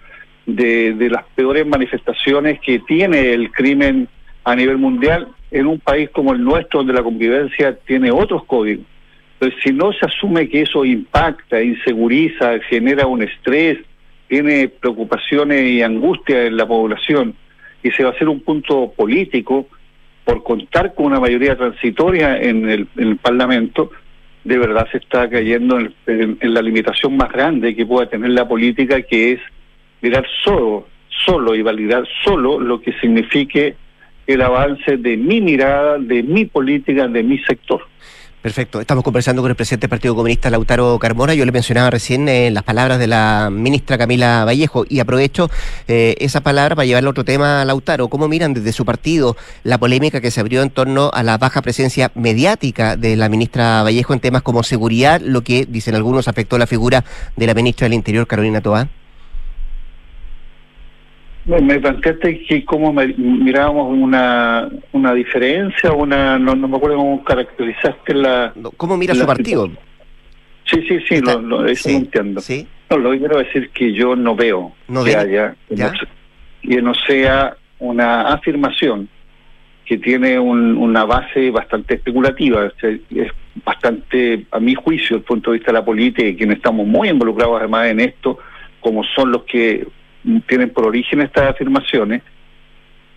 [0.45, 4.07] de, de las peores manifestaciones que tiene el crimen
[4.43, 8.85] a nivel mundial en un país como el nuestro, donde la convivencia tiene otros códigos.
[9.39, 13.79] Entonces, si no se asume que eso impacta, inseguriza, genera un estrés,
[14.27, 17.35] tiene preocupaciones y angustia en la población,
[17.83, 19.67] y se va a hacer un punto político
[20.23, 23.91] por contar con una mayoría transitoria en el, en el Parlamento,
[24.45, 29.01] de verdad se está cayendo en, la limitación más grande que pueda tener la política,
[29.01, 29.39] que es
[30.01, 30.87] mirar solo,
[31.25, 33.75] solo y validar solo lo que signifique
[34.27, 37.81] el avance de mi mirada, de mi política, de mi sector.
[38.45, 38.79] Perfecto.
[38.79, 41.33] Estamos conversando con el presidente del Partido Comunista, Lautaro Carmona.
[41.33, 45.49] Yo le mencionaba recién eh, las palabras de la ministra Camila Vallejo y aprovecho
[45.87, 48.07] eh, esa palabra para llevarle a otro tema, Lautaro.
[48.07, 51.63] ¿Cómo miran desde su partido la polémica que se abrió en torno a la baja
[51.63, 56.59] presencia mediática de la ministra Vallejo en temas como seguridad, lo que, dicen algunos, afectó
[56.59, 57.03] la figura
[57.35, 58.87] de la ministra del Interior, Carolina Toá?
[61.45, 68.13] Me planteaste que cómo mirábamos una, una diferencia, una no, no me acuerdo cómo caracterizaste
[68.15, 68.53] la...
[68.77, 69.69] ¿Cómo mira su partido?
[70.65, 72.41] Sí, sí, sí, lo, lo, eso entiendo.
[72.41, 72.67] ¿Sí?
[72.89, 75.55] No, lo que quiero decir que yo no veo no que haya,
[76.63, 79.07] y no sea una afirmación
[79.85, 83.31] que tiene un, una base bastante especulativa, es
[83.63, 86.87] bastante, a mi juicio, desde el punto de vista de la política, y quienes estamos
[86.87, 88.39] muy involucrados además en esto,
[88.79, 89.85] como son los que
[90.47, 92.21] tienen por origen estas afirmaciones,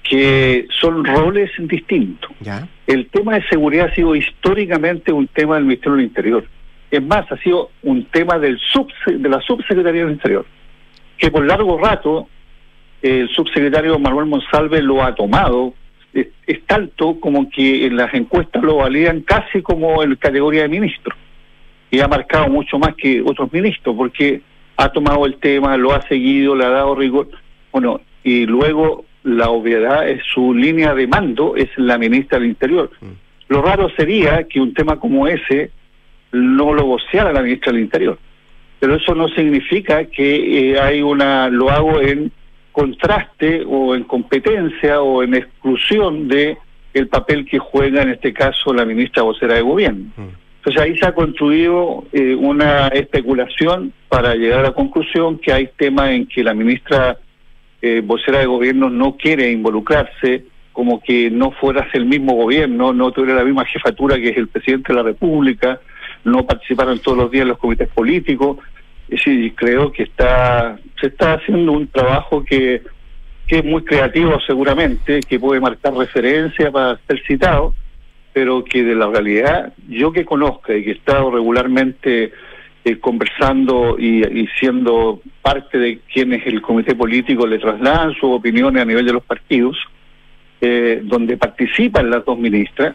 [0.03, 2.31] que son roles distintos.
[2.41, 2.67] ¿Ya?
[2.87, 6.45] El tema de seguridad ha sido históricamente un tema del Ministerio del Interior.
[6.91, 10.47] Es más, ha sido un tema del subse- de la Subsecretaría del Interior,
[11.19, 12.29] que por largo rato
[13.03, 15.75] el subsecretario Manuel Monsalve lo ha tomado.
[16.15, 20.69] Es, es tanto como que en las encuestas lo validan casi como en categoría de
[20.69, 21.15] ministro.
[21.91, 24.41] Y ha marcado mucho más que otros ministros, porque
[24.79, 27.29] ha tomado el tema, lo ha seguido, le ha dado rigor.
[27.73, 32.91] Bueno, y luego la obviedad es su línea de mando, es la ministra del Interior.
[33.49, 35.73] Lo raro sería que un tema como ese
[36.31, 38.19] no lo voceara la ministra del Interior.
[38.79, 42.31] Pero eso no significa que eh, hay una, lo hago en
[42.71, 46.57] contraste o en competencia o en exclusión de
[46.95, 50.05] el papel que juega en este caso la ministra vocera de gobierno.
[50.69, 55.71] Entonces ahí se ha construido eh, una especulación para llegar a la conclusión que hay
[55.79, 57.17] temas en que la ministra
[57.81, 63.11] eh, vocera de gobierno no quiere involucrarse, como que no fueras el mismo gobierno, no
[63.13, 65.81] tuviera la misma jefatura que es el presidente de la República,
[66.25, 68.59] no participaran todos los días en los comités políticos.
[69.09, 72.83] Es decir, creo que está se está haciendo un trabajo que,
[73.47, 77.75] que es muy creativo seguramente, que puede marcar referencia para ser citado,
[78.39, 82.31] pero que de la realidad, yo que conozca y que he estado regularmente
[82.85, 88.81] eh, conversando y, y siendo parte de quienes el comité político le trasladan sus opiniones
[88.81, 89.77] a nivel de los partidos,
[90.61, 92.95] eh, donde participan las dos ministras,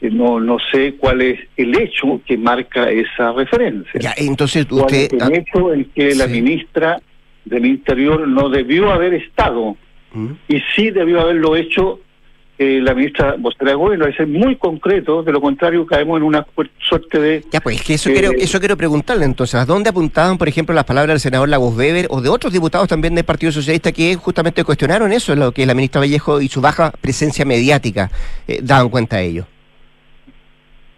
[0.00, 4.00] eh, no, no sé cuál es el hecho que marca esa referencia.
[4.00, 5.14] Ya, entonces ¿Cuál usted...
[5.14, 7.00] es el hecho en que la ministra
[7.44, 9.76] del Interior no debió haber estado
[10.48, 12.00] y sí debió haberlo hecho
[12.62, 14.06] eh, la ministra vocera gobierno.
[14.06, 16.46] Es muy concreto, de lo contrario caemos en una
[16.78, 17.44] suerte de...
[17.50, 19.54] Ya, pues es que eso, eh, quiero, eso quiero preguntarle entonces.
[19.56, 22.88] ¿A dónde apuntaban, por ejemplo, las palabras del senador Lagos Weber o de otros diputados
[22.88, 26.60] también del Partido Socialista que justamente cuestionaron eso, lo que la ministra Vallejo y su
[26.60, 28.10] baja presencia mediática
[28.46, 29.46] eh, daban cuenta de ello?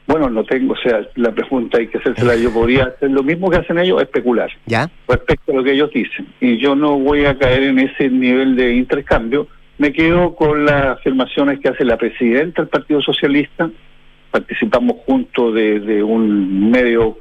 [0.06, 2.36] Bueno, no tengo, o sea, la pregunta hay que hacérsela.
[2.36, 4.90] Yo podría hacer lo mismo que hacen ellos, especular ¿Ya?
[5.08, 6.26] respecto a lo que ellos dicen.
[6.40, 9.48] Y yo no voy a caer en ese nivel de intercambio.
[9.78, 13.70] Me quedo con las afirmaciones que hace la presidenta del Partido Socialista.
[14.30, 17.18] Participamos juntos de, de un medio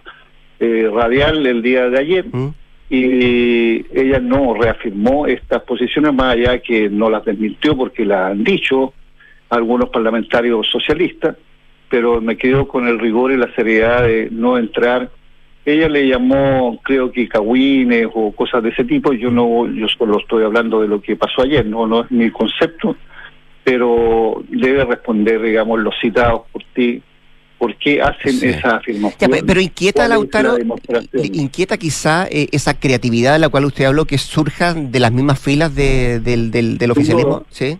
[0.59, 2.25] eh, radial el día de ayer.
[2.89, 8.43] Y ella no reafirmó estas posiciones, más allá que no las desmintió porque las han
[8.43, 8.93] dicho
[9.49, 11.35] algunos parlamentarios socialistas
[11.93, 15.11] pero me quedo con el rigor y la seriedad de no entrar.
[15.65, 19.13] Ella le llamó, creo que cagüines o cosas de ese tipo.
[19.13, 22.30] Yo no, yo solo estoy hablando de lo que pasó ayer, no, no es mi
[22.32, 22.97] concepto,
[23.63, 27.02] pero debe responder, digamos, los citados por ti.
[27.58, 28.47] ¿Por qué hacen Sí.
[28.49, 29.32] esa afirmación?
[29.32, 30.58] Ya, pero inquieta, ¿Cuál es la Lautaro,
[31.13, 35.13] le inquieta quizá eh, esa creatividad de la cual usted habló que surja de las
[35.13, 37.45] mismas filas de- del, del, del oficialismo.
[37.49, 37.78] Sí.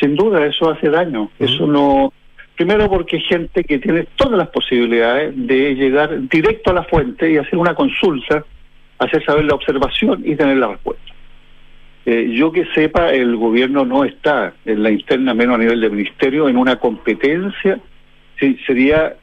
[0.00, 1.30] Sin duda, eso hace daño.
[1.38, 2.10] Eso no.
[2.56, 7.30] Primero, porque hay gente que tiene todas las posibilidades de llegar directo a la fuente
[7.30, 8.44] y hacer una consulta,
[8.98, 11.12] hacer saber la observación y tener la respuesta.
[12.06, 15.90] Eh, yo que sepa, el gobierno no está en la interna, menos a nivel de
[15.90, 17.78] ministerio, en una competencia.
[18.40, 19.16] Sí, sería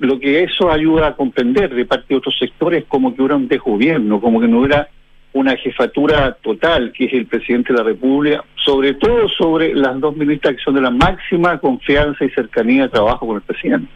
[0.00, 3.46] lo que eso ayuda a comprender de parte de otros sectores, como que hubiera un
[3.46, 4.88] desgobierno, como que no hubiera
[5.34, 10.16] una jefatura total, que es el presidente de la República, sobre todo sobre las dos
[10.16, 13.88] ministras que son de la máxima confianza y cercanía de trabajo con el presidente.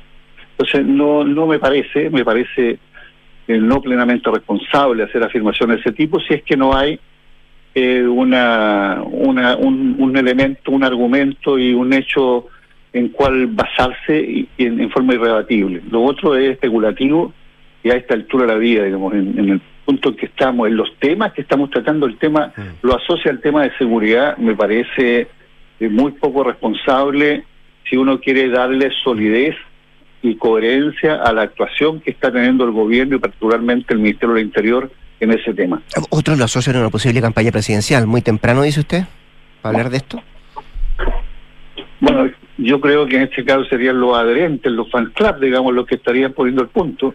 [0.52, 2.78] Entonces, no, no me parece, me parece
[3.48, 6.98] eh, no plenamente responsable hacer afirmaciones de ese tipo si es que no hay
[7.74, 12.46] eh, una, una un, un elemento, un argumento y un hecho
[12.94, 15.82] en cual basarse y, en, forma irrebatible.
[15.90, 17.34] Lo otro es especulativo
[17.82, 20.76] y a esta altura de la vida, digamos, en el punto en que estamos, en
[20.76, 25.28] los temas que estamos tratando, el tema lo asocia al tema de seguridad, me parece
[25.80, 27.44] eh, muy poco responsable
[27.88, 29.54] si uno quiere darle solidez
[30.22, 34.44] y coherencia a la actuación que está teniendo el gobierno y particularmente el Ministerio del
[34.44, 35.80] Interior en ese tema.
[36.10, 38.06] Otros lo asocian a una posible campaña presidencial.
[38.06, 39.04] Muy temprano, dice usted,
[39.62, 40.22] para hablar de esto.
[42.00, 45.86] Bueno, yo creo que en este caso serían los adherentes, los fan club, digamos, los
[45.86, 47.14] que estarían poniendo el punto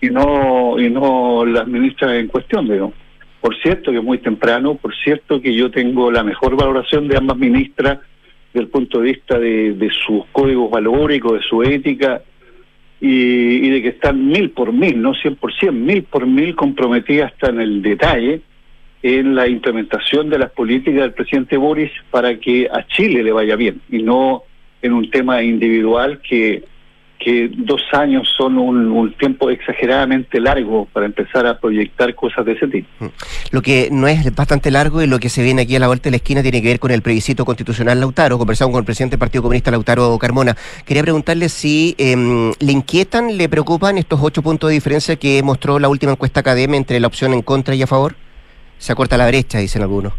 [0.00, 2.94] y no y no las ministras en cuestión, digamos.
[3.40, 7.16] Por cierto que es muy temprano, por cierto que yo tengo la mejor valoración de
[7.16, 7.98] ambas ministras
[8.52, 12.22] desde el punto de vista de, de sus códigos valóricos, de su ética
[13.00, 16.56] y, y de que están mil por mil, no cien por cien, mil por mil
[16.56, 18.40] comprometidas hasta en el detalle
[19.02, 23.54] en la implementación de las políticas del presidente Boris para que a Chile le vaya
[23.56, 24.42] bien y no
[24.82, 26.64] en un tema individual que
[27.18, 32.52] que dos años son un, un, tiempo exageradamente largo para empezar a proyectar cosas de
[32.52, 32.88] ese tipo.
[33.00, 33.06] Mm.
[33.50, 36.04] Lo que no es bastante largo y lo que se viene aquí a la vuelta
[36.04, 38.38] de la esquina tiene que ver con el plebiscito constitucional Lautaro.
[38.38, 40.56] Conversamos con el presidente del Partido Comunista Lautaro Carmona.
[40.86, 42.14] Quería preguntarle si eh,
[42.60, 46.76] le inquietan, le preocupan estos ocho puntos de diferencia que mostró la última encuesta académica
[46.76, 48.14] entre la opción en contra y a favor.
[48.78, 50.12] Se acorta la brecha, dicen algunos.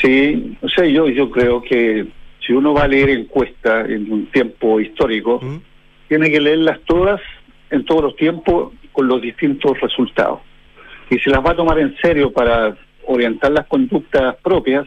[0.00, 2.06] Sí, o sea, yo, yo creo que
[2.46, 5.56] si uno va a leer encuestas en un tiempo histórico, ¿Mm?
[6.08, 7.20] Tiene que leerlas todas
[7.70, 10.40] en todos los tiempos con los distintos resultados.
[11.10, 12.76] Y si las va a tomar en serio para
[13.06, 14.86] orientar las conductas propias,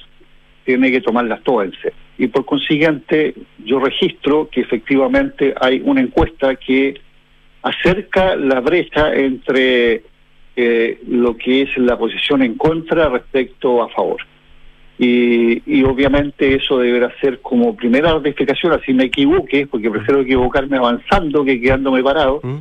[0.65, 1.97] tiene que tomarlas todas en serio.
[2.17, 6.99] Y por consiguiente, yo registro que efectivamente hay una encuesta que
[7.61, 10.03] acerca la brecha entre
[10.55, 14.21] eh, lo que es la posición en contra respecto a favor.
[15.01, 21.45] Y, obviamente eso deberá ser como primera notificación, así me equivoque, porque prefiero equivocarme avanzando
[21.45, 22.57] que quedándome parado, ¿Mm?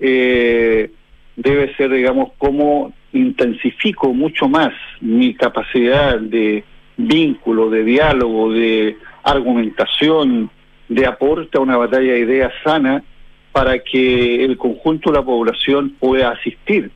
[0.00, 0.90] eh,
[1.36, 4.72] debe ser, digamos, cómo intensifico mucho más
[5.02, 6.64] mi capacidad de
[6.96, 10.50] vínculo, de diálogo, de argumentación,
[10.88, 13.02] de aporte a una batalla de ideas sana
[13.52, 16.90] para que el conjunto de la población pueda asistir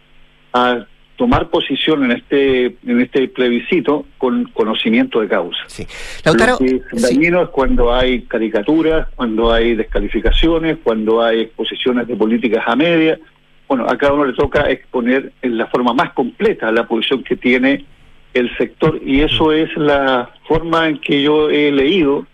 [0.52, 0.86] a
[1.20, 5.60] tomar posición en este en este plebiscito con conocimiento de causa.
[5.66, 5.86] Sí.
[6.24, 12.08] Lautaro, Lo que es dañino es cuando hay caricaturas, cuando hay descalificaciones, cuando hay exposiciones
[12.08, 13.20] de políticas a media.
[13.68, 17.36] Bueno, a cada uno le toca exponer en la forma más completa la posición que
[17.36, 17.84] tiene
[18.32, 22.26] el sector y eso es la forma en que yo he leído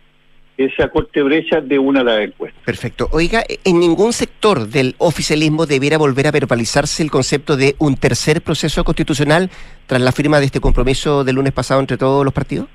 [0.57, 2.63] ese acorte brecha de una de las encuestas.
[2.65, 3.09] Perfecto.
[3.13, 8.41] Oiga, en ningún sector del oficialismo debiera volver a verbalizarse el concepto de un tercer
[8.41, 9.51] proceso constitucional
[9.87, 12.69] tras la firma de este compromiso del lunes pasado entre todos los partidos.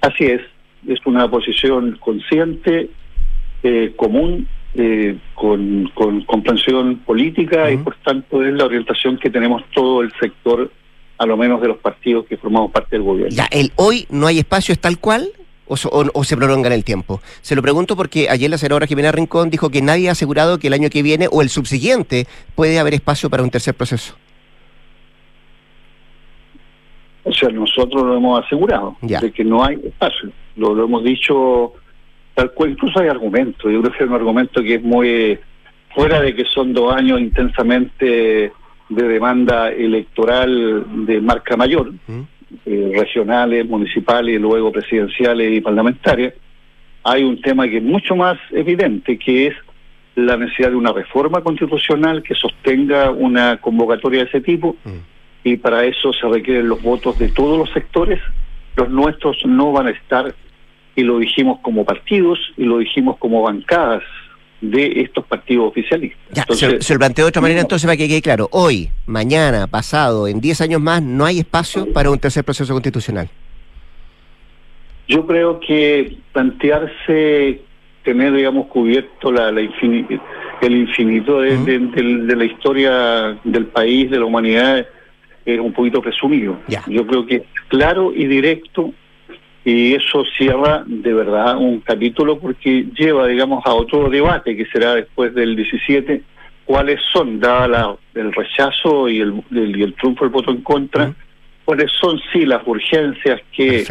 [0.00, 0.42] Así es,
[0.86, 2.90] es una posición consciente,
[3.62, 5.90] eh, común, eh, con,
[6.26, 10.70] comprensión política y por tanto es la orientación que tenemos todo el sector,
[11.16, 13.34] a lo menos de los partidos que formamos parte del gobierno.
[13.34, 15.28] Ya, el hoy no hay espacio es tal cual
[15.66, 17.20] o, se prolonga en el tiempo?
[17.40, 20.68] Se lo pregunto porque ayer la senadora Jimena Rincón dijo que nadie ha asegurado que
[20.68, 24.14] el año que viene o el subsiguiente puede haber espacio para un tercer proceso.
[27.24, 30.30] O sea, nosotros lo hemos asegurado, de que no hay espacio.
[30.56, 31.72] Lo, hemos dicho
[32.34, 33.72] tal cual, incluso hay argumentos.
[33.72, 35.38] Yo creo que es un argumento que es muy
[35.94, 38.52] fuera de que son dos años intensamente
[38.88, 41.92] de demanda electoral de marca mayor.
[42.66, 46.34] Eh, regionales, municipales, y luego presidenciales y parlamentarias,
[47.02, 49.54] hay un tema que es mucho más evidente, que es
[50.14, 54.90] la necesidad de una reforma constitucional que sostenga una convocatoria de ese tipo mm.
[55.44, 58.20] y para eso se requieren los votos de todos los sectores.
[58.76, 60.34] Los nuestros no van a estar,
[60.96, 64.02] y lo dijimos como partidos y lo dijimos como bancadas
[64.70, 66.46] de estos partidos oficialistas.
[66.56, 68.48] se, lo planteo de otra manera entonces para que quede claro.
[68.52, 73.28] Hoy, mañana, pasado, en 10 años más, no hay espacio para un tercer proceso constitucional.
[75.06, 77.60] Yo creo que plantearse
[78.02, 84.86] tener, digamos, cubierto la, el infinito de, la historia del país, de la humanidad,
[85.44, 86.58] es un poquito presumido.
[86.86, 88.92] Yo creo que es claro y directo
[89.64, 94.94] y eso cierra de verdad un capítulo porque lleva, digamos, a otro debate que será
[94.94, 96.22] después del 17,
[96.64, 101.14] cuáles son, dada el rechazo y el, y el triunfo del voto en contra,
[101.64, 103.86] cuáles son sí las urgencias que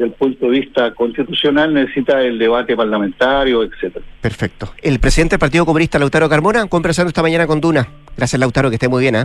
[0.00, 4.04] desde el punto de vista constitucional necesita el debate parlamentario, etcétera.
[4.22, 4.72] Perfecto.
[4.80, 7.86] El presidente del Partido Comunista, Lautaro Carmona, conversando esta mañana con Duna.
[8.16, 9.16] Gracias, Lautaro, que esté muy bien.
[9.16, 9.24] ¿eh?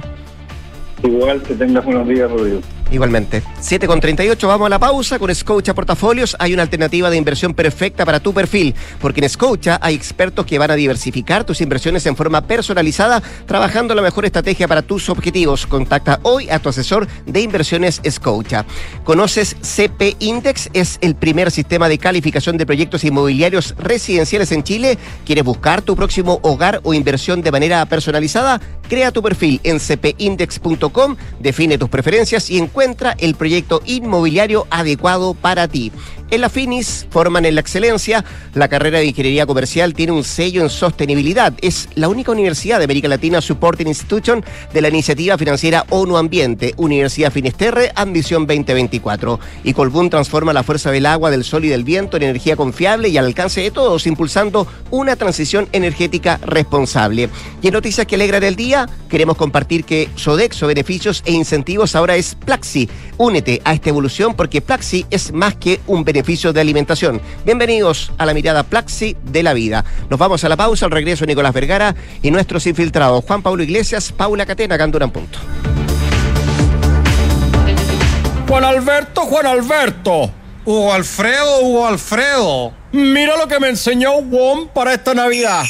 [1.03, 2.61] Igual que tengas buenos días, Rodrigo.
[2.91, 3.41] Igualmente.
[3.59, 5.17] 7 con 38, vamos a la pausa.
[5.17, 9.79] Con Scotia Portafolios hay una alternativa de inversión perfecta para tu perfil, porque en Scotia
[9.81, 14.67] hay expertos que van a diversificar tus inversiones en forma personalizada, trabajando la mejor estrategia
[14.67, 15.65] para tus objetivos.
[15.65, 18.65] Contacta hoy a tu asesor de inversiones Scotia.
[19.03, 20.69] ¿Conoces CP Index?
[20.73, 24.97] Es el primer sistema de calificación de proyectos inmobiliarios residenciales en Chile.
[25.25, 28.61] ¿Quieres buscar tu próximo hogar o inversión de manera personalizada?
[28.87, 30.84] Crea tu perfil en cpindex.com,
[31.39, 35.91] define tus preferencias y encuentra el proyecto inmobiliario adecuado para ti.
[36.31, 38.25] En la Finis forman en la excelencia.
[38.55, 41.53] La carrera de Ingeniería Comercial tiene un sello en sostenibilidad.
[41.61, 46.73] Es la única universidad de América Latina Supporting Institution de la iniciativa financiera ONU Ambiente,
[46.77, 49.39] Universidad Finisterre, Ambición 2024.
[49.63, 53.09] Y Colbún transforma la fuerza del agua, del sol y del viento en energía confiable
[53.09, 57.29] y al alcance de todos, impulsando una transición energética responsable.
[57.61, 62.15] Y en noticias que alegran el día, queremos compartir que Sodexo, beneficios e incentivos ahora
[62.15, 62.89] es Plaxi.
[63.17, 67.21] Únete a esta evolución porque Plaxi es más que un beneficio beneficios de alimentación.
[67.43, 69.83] Bienvenidos a la mirada Plaxi de la vida.
[70.09, 74.13] Nos vamos a la pausa, al regreso Nicolás Vergara y nuestros infiltrados Juan Pablo Iglesias,
[74.13, 75.39] Paula Catena, Canduran Punto.
[78.47, 80.31] Juan Alberto, Juan Alberto.
[80.63, 82.73] Hugo Alfredo, Hugo Alfredo.
[82.93, 85.63] Mira lo que me enseñó WOM para esta Navidad.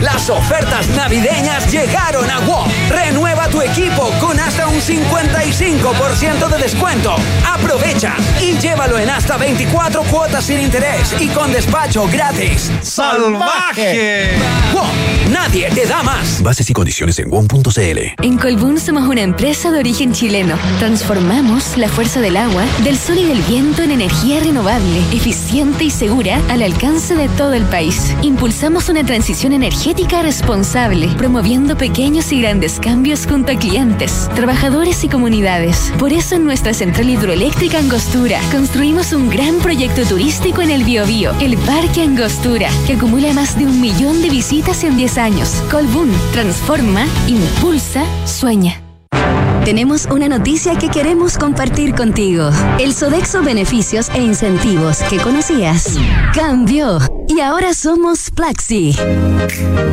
[0.00, 2.68] Las ofertas navideñas llegaron a WOM.
[2.88, 7.16] Renueva tu equipo con hasta un 55% de descuento.
[7.44, 12.70] Aprovecha y llévalo en hasta 24 cuotas sin interés y con despacho gratis.
[12.80, 14.36] ¡Salvaje!
[14.72, 16.40] WOM, nadie te da más.
[16.44, 18.22] Bases y condiciones en WOM.cl.
[18.22, 20.56] En Colbún somos una empresa de origen chileno.
[20.78, 25.90] Transformamos la fuerza del agua, del sol y del viento en energía renovable, eficiente y
[25.90, 28.14] segura al alcance de todo el país.
[28.22, 29.87] Impulsamos una transición energética
[30.22, 35.92] responsable, promoviendo pequeños y grandes cambios junto a clientes, trabajadores y comunidades.
[35.98, 41.32] Por eso en nuestra central hidroeléctrica Angostura construimos un gran proyecto turístico en el Biobío,
[41.40, 45.62] el Parque Angostura, que acumula más de un millón de visitas en 10 años.
[45.70, 48.82] Colbún transforma, impulsa, sueña.
[49.64, 52.50] Tenemos una noticia que queremos compartir contigo.
[52.78, 55.98] El Sodexo Beneficios e Incentivos que conocías
[56.34, 56.98] cambió
[57.38, 58.96] y ahora somos Plaxi.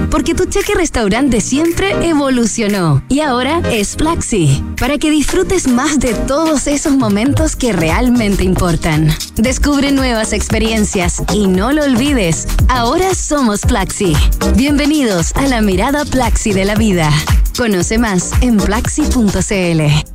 [0.10, 4.64] Porque tu cheque restaurante siempre evolucionó y ahora es Plaxi.
[4.80, 9.16] Para que disfrutes más de todos esos momentos que realmente importan.
[9.36, 14.16] Descubre nuevas experiencias y no lo olvides, ahora somos Plaxi.
[14.56, 17.12] Bienvenidos a la mirada Plaxi de la vida.
[17.56, 20.15] Conoce más en plaxi.cl.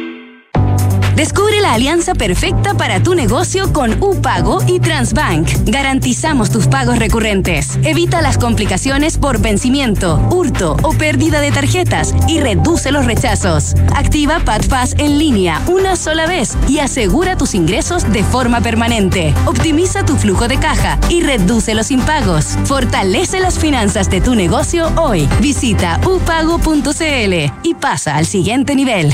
[1.21, 5.47] Descubre la alianza perfecta para tu negocio con UPago y Transbank.
[5.65, 7.77] Garantizamos tus pagos recurrentes.
[7.83, 13.75] Evita las complicaciones por vencimiento, hurto o pérdida de tarjetas y reduce los rechazos.
[13.95, 19.31] Activa PadPass en línea una sola vez y asegura tus ingresos de forma permanente.
[19.45, 22.57] Optimiza tu flujo de caja y reduce los impagos.
[22.65, 25.29] Fortalece las finanzas de tu negocio hoy.
[25.39, 29.13] Visita upago.cl y pasa al siguiente nivel.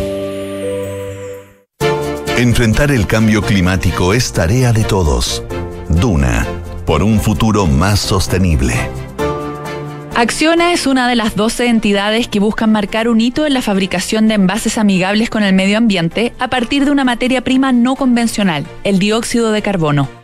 [2.41, 5.43] Enfrentar el cambio climático es tarea de todos.
[5.89, 6.47] Duna,
[6.87, 8.73] por un futuro más sostenible.
[10.15, 14.27] Acciona es una de las 12 entidades que buscan marcar un hito en la fabricación
[14.27, 18.65] de envases amigables con el medio ambiente a partir de una materia prima no convencional,
[18.83, 20.20] el dióxido de carbono.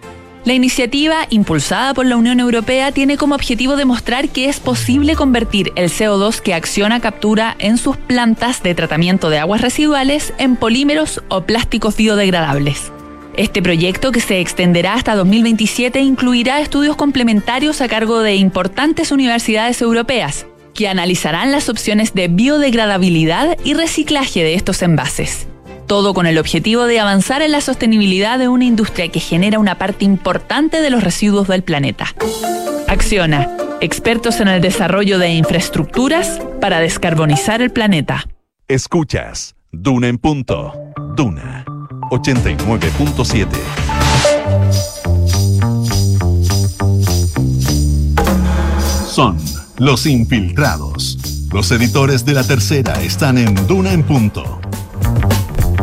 [0.47, 5.73] La iniciativa, impulsada por la Unión Europea, tiene como objetivo demostrar que es posible convertir
[5.75, 11.21] el CO2 que Acciona captura en sus plantas de tratamiento de aguas residuales en polímeros
[11.27, 12.93] o plásticos biodegradables.
[13.35, 19.81] Este proyecto, que se extenderá hasta 2027, incluirá estudios complementarios a cargo de importantes universidades
[19.81, 25.45] europeas, que analizarán las opciones de biodegradabilidad y reciclaje de estos envases.
[25.87, 29.77] Todo con el objetivo de avanzar en la sostenibilidad de una industria que genera una
[29.77, 32.13] parte importante de los residuos del planeta.
[32.89, 38.25] Acciona, expertos en el desarrollo de infraestructuras para descarbonizar el planeta.
[38.67, 40.73] Escuchas Duna en punto.
[41.15, 41.63] Duna
[42.11, 43.47] 89.7.
[49.09, 49.37] Son
[49.77, 51.17] los infiltrados.
[51.53, 54.59] Los editores de la tercera están en Duna en punto.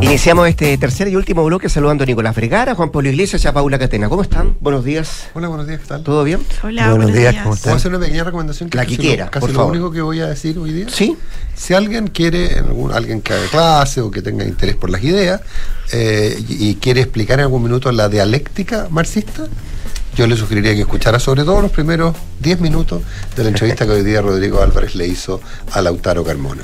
[0.09, 3.53] Iniciamos este tercer y último bloque saludando a Nicolás Vergara, Juan Pablo Iglesias y a
[3.53, 4.07] Paula Catena.
[4.07, 4.55] ¿Cómo están?
[4.61, 5.27] Buenos días.
[5.33, 6.03] Hola, buenos días, ¿qué tal?
[6.03, 6.41] ¿Todo bien?
[6.63, 7.31] Hola, buenos, buenos días.
[7.33, 7.43] días.
[7.43, 7.63] ¿Cómo están?
[7.71, 8.69] ¿Puedo hacer una pequeña recomendación?
[8.73, 9.71] La que casi quiera, lo, casi por lo favor.
[9.71, 10.85] único que voy a decir hoy día.
[10.89, 11.17] Sí.
[11.55, 15.41] Si alguien quiere, algún- alguien que haga clase o que tenga interés por las ideas
[15.91, 19.47] eh, y, y quiere explicar en algún minuto la dialéctica marxista,
[20.15, 23.01] yo le sugeriría que escuchara sobre todo los primeros 10 minutos
[23.35, 25.41] de la entrevista que hoy día Rodrigo Álvarez le hizo
[25.71, 26.61] a Lautaro Carmona.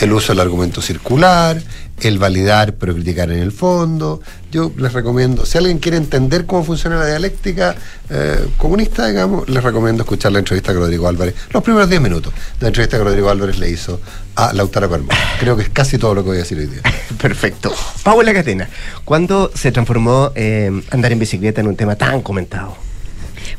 [0.00, 1.62] el uso del argumento circular,
[2.02, 4.20] el validar pero criticar en el fondo.
[4.50, 7.76] Yo les recomiendo, si alguien quiere entender cómo funciona la dialéctica
[8.08, 12.32] eh, comunista, digamos, les recomiendo escuchar la entrevista que Rodrigo Álvarez, los primeros 10 minutos
[12.60, 14.00] la entrevista que Rodrigo Álvarez le hizo
[14.34, 15.14] a Lautaro Carmona.
[15.38, 16.82] Creo que es casi todo lo que voy a decir hoy día.
[17.20, 17.72] Perfecto.
[18.02, 18.68] Paula Catena,
[19.04, 22.89] ¿cuándo se transformó eh, andar en bicicleta en un tema tan comentado?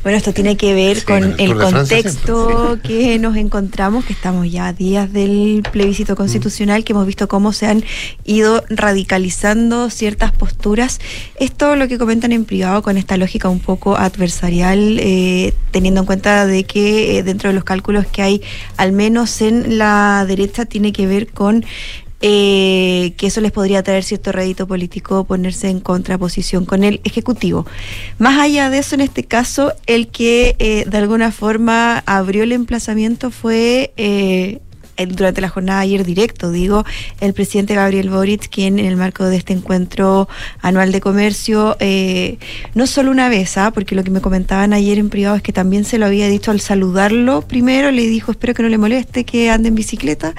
[0.02, 4.66] Bueno, esto tiene que ver Sí, con el contexto que nos encontramos, que estamos ya
[4.66, 7.84] a días del plebiscito constitucional, que hemos visto cómo se han
[8.24, 10.98] ido radicalizando ciertas posturas.
[11.38, 16.06] Esto lo que comentan en privado con esta lógica un poco adversarial, eh, teniendo en
[16.06, 18.42] cuenta de que eh, dentro de los cálculos que hay,
[18.76, 21.64] al menos en la derecha, tiene que ver con
[22.22, 27.66] eh, que eso les podría traer cierto rédito político ponerse en contraposición con el Ejecutivo.
[28.18, 32.52] Más allá de eso, en este caso, el que eh, de alguna forma abrió el
[32.52, 33.92] emplazamiento fue...
[33.96, 34.60] eh,
[35.06, 36.84] durante la jornada ayer directo, digo,
[37.20, 40.28] el presidente Gabriel Boric, quien en el marco de este encuentro
[40.60, 42.38] anual de comercio, eh,
[42.74, 43.70] no solo una vez, ¿ah?
[43.72, 46.50] porque lo que me comentaban ayer en privado es que también se lo había dicho
[46.50, 50.34] al saludarlo primero, le dijo espero que no le moleste que ande en bicicleta,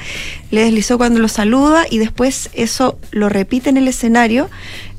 [0.52, 4.50] le deslizó cuando lo saluda y después eso lo repite en el escenario.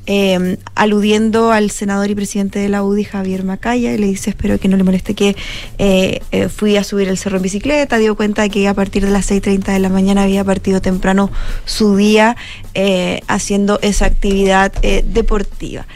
[0.07, 4.59] Eh, aludiendo al senador y presidente de la UDI, Javier Macaya, y le dice, espero
[4.59, 5.35] que no le moleste que
[5.77, 9.11] eh, eh, fui a subir el cerro en bicicleta, dio cuenta que a partir de
[9.11, 11.31] las 6.30 de la mañana había partido temprano
[11.65, 12.35] su día
[12.73, 14.71] eh, haciendo esa actividad
[15.03, 15.87] deportiva.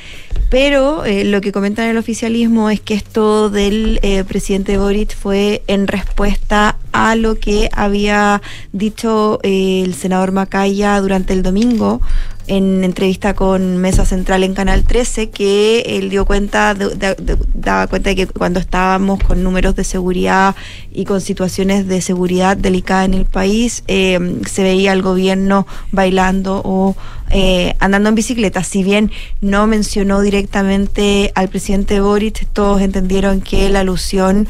[0.50, 5.86] Pero lo que comentan en el oficialismo es que esto del presidente Boric fue en
[5.86, 8.42] respuesta a lo que había
[8.72, 12.02] dicho el senador Macaya durante el domingo
[12.50, 17.16] en entrevista con Mesa Central en Canal 13, que él dio cuenta, de-
[17.54, 20.56] daba cuenta de que cuando estábamos con números de seguridad
[20.92, 24.20] y con situaciones de seguridad delicada en el país, eh,
[24.50, 26.96] se veía al gobierno bailando o
[27.32, 28.64] eh, andando en bicicleta.
[28.64, 34.48] Si bien no mencionó directamente al presidente Boric, todos entendieron que la alusión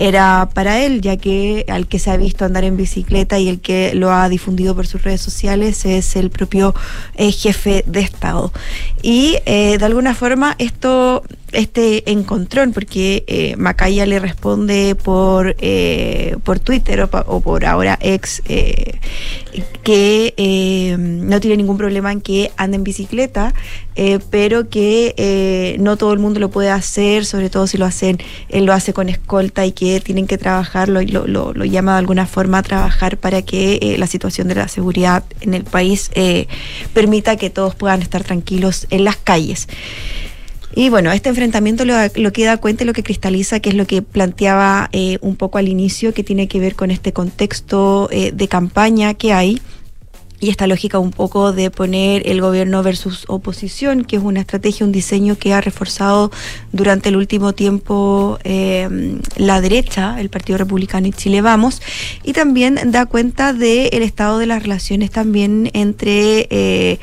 [0.00, 3.60] era para él, ya que al que se ha visto andar en bicicleta y el
[3.60, 6.74] que lo ha difundido por sus redes sociales es el propio
[7.16, 8.50] eh, jefe de Estado.
[9.02, 11.22] Y eh, de alguna forma esto,
[11.52, 18.42] este encontrón, porque eh, Macaya le responde por, eh, por Twitter o, por ahora ex,
[18.46, 18.98] eh,
[19.82, 23.52] que eh, no tiene ningún problema en que ande en bicicleta,
[24.30, 28.16] pero que no todo el mundo lo puede hacer, sobre todo si lo hacen,
[28.48, 31.98] él lo hace con escolta y que tienen que trabajar, lo, lo, lo- llama de
[31.98, 36.10] alguna forma a trabajar para que la situación de la seguridad en el país
[36.94, 39.68] permita que todos puedan estar tranquilos en las calles.
[40.74, 43.74] Y bueno, este enfrentamiento lo, lo que da cuenta y lo que cristaliza, que es
[43.74, 48.08] lo que planteaba eh, un poco al inicio, que tiene que ver con este contexto
[48.12, 49.60] eh, de campaña que hay.
[50.42, 54.86] Y esta lógica un poco de poner el gobierno versus oposición, que es una estrategia,
[54.86, 56.30] un diseño que ha reforzado
[56.72, 61.82] durante el último tiempo eh, la derecha, el Partido Republicano y Chile Vamos,
[62.22, 66.46] y también da cuenta del estado de las relaciones también entre...
[66.48, 66.98] eh,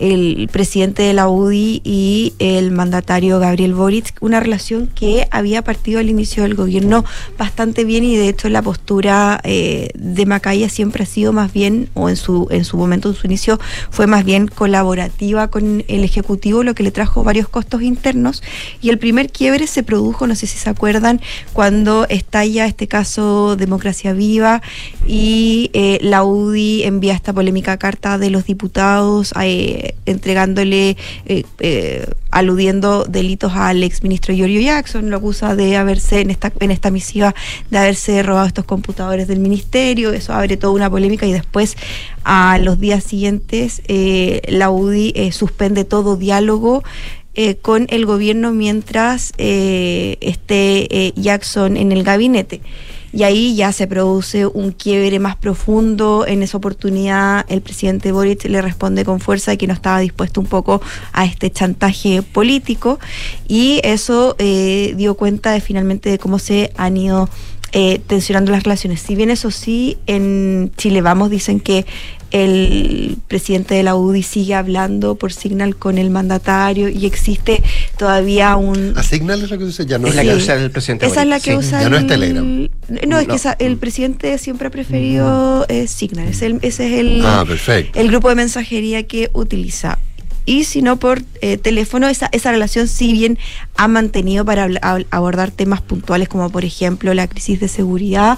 [0.00, 6.00] el presidente de la UDI y el mandatario Gabriel Boric, una relación que había partido
[6.00, 7.04] al inicio del gobierno
[7.38, 11.88] bastante bien y de hecho la postura eh, de Macaya siempre ha sido más bien,
[11.94, 13.58] o en su, en su momento, en su inicio,
[13.90, 18.42] fue más bien colaborativa con el Ejecutivo, lo que le trajo varios costos internos.
[18.80, 21.20] Y el primer quiebre se produjo, no sé si se acuerdan,
[21.52, 24.62] cuando estalla este caso Democracia Viva
[25.06, 32.06] y eh, la UDI envía esta polémica carta de los diputados eh, entregándole, eh, eh,
[32.30, 37.34] aludiendo delitos al exministro Giorgio Jackson, lo acusa de haberse, en esta, en esta misiva,
[37.70, 41.76] de haberse robado estos computadores del ministerio, eso abre toda una polémica y después
[42.24, 46.82] a los días siguientes eh, la UDI eh, suspende todo diálogo
[47.36, 52.60] eh, con el gobierno mientras eh, esté eh, Jackson en el gabinete.
[53.14, 56.26] Y ahí ya se produce un quiebre más profundo.
[56.26, 60.48] En esa oportunidad el presidente Boric le responde con fuerza que no estaba dispuesto un
[60.48, 62.98] poco a este chantaje político
[63.46, 67.28] y eso eh, dio cuenta de finalmente de cómo se han ido
[67.76, 69.00] eh, tensionando las relaciones.
[69.00, 71.86] Si bien eso sí, en Chile Vamos dicen que
[72.34, 77.62] el presidente de la UDI sigue hablando por Signal con el mandatario y existe
[77.96, 78.92] todavía un...
[78.98, 79.86] ¿A Signal es lo que dice?
[79.86, 81.56] Ya no Es la que el- usa el presidente Esa es la que Sí.
[81.56, 82.68] usa Ya no es el- Telegram.
[83.06, 83.32] No, es No.
[83.32, 86.28] que esa- el presidente siempre ha preferido eh, Signal.
[86.28, 87.44] Es el- ese es el, Ah,
[87.94, 89.98] el grupo de mensajería que utiliza.
[90.46, 93.38] Y si no por eh, teléfono, esa, esa relación si bien
[93.76, 98.36] ha mantenido para ab- abordar temas puntuales como por ejemplo la crisis de seguridad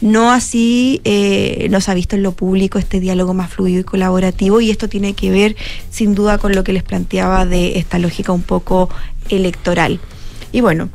[0.00, 3.84] No así eh, no se ha visto en lo público este diálogo más fluido y
[3.84, 5.56] colaborativo y esto tiene que ver
[5.90, 8.88] sin duda con lo que les planteaba de esta lógica un poco
[9.28, 9.98] electoral.
[10.52, 10.88] Y bueno,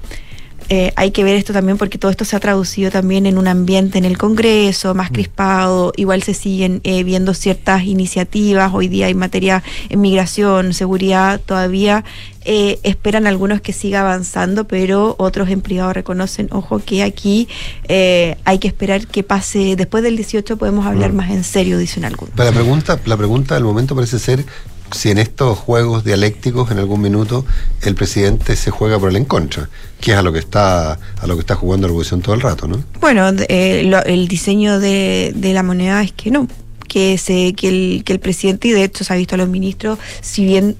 [0.69, 3.47] eh, hay que ver esto también porque todo esto se ha traducido también en un
[3.47, 5.93] ambiente en el Congreso más crispado.
[5.95, 8.71] Igual se siguen eh, viendo ciertas iniciativas.
[8.73, 12.03] Hoy día en materia de migración, seguridad, todavía
[12.45, 17.47] eh, esperan algunos que siga avanzando, pero otros en privado reconocen, ojo, que aquí
[17.87, 19.75] eh, hay que esperar que pase.
[19.75, 21.15] Después del 18 podemos hablar Mm.
[21.15, 22.33] más en serio, dicen algunos.
[22.35, 24.45] Pero la pregunta, la pregunta del momento parece ser
[24.93, 27.45] si en estos juegos dialécticos en algún minuto
[27.81, 29.69] el presidente se juega por el en contra,
[29.99, 32.41] que es a lo que está a lo que está jugando la oposición todo el
[32.41, 32.83] rato, ¿no?
[33.01, 36.47] Bueno, eh, lo- el diseño de, de la moneda es que no,
[36.87, 39.49] que, se, que, el, que el presidente, y de hecho se ha visto a los
[39.49, 40.77] ministros, si bien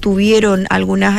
[0.00, 1.14] tuvieron algunos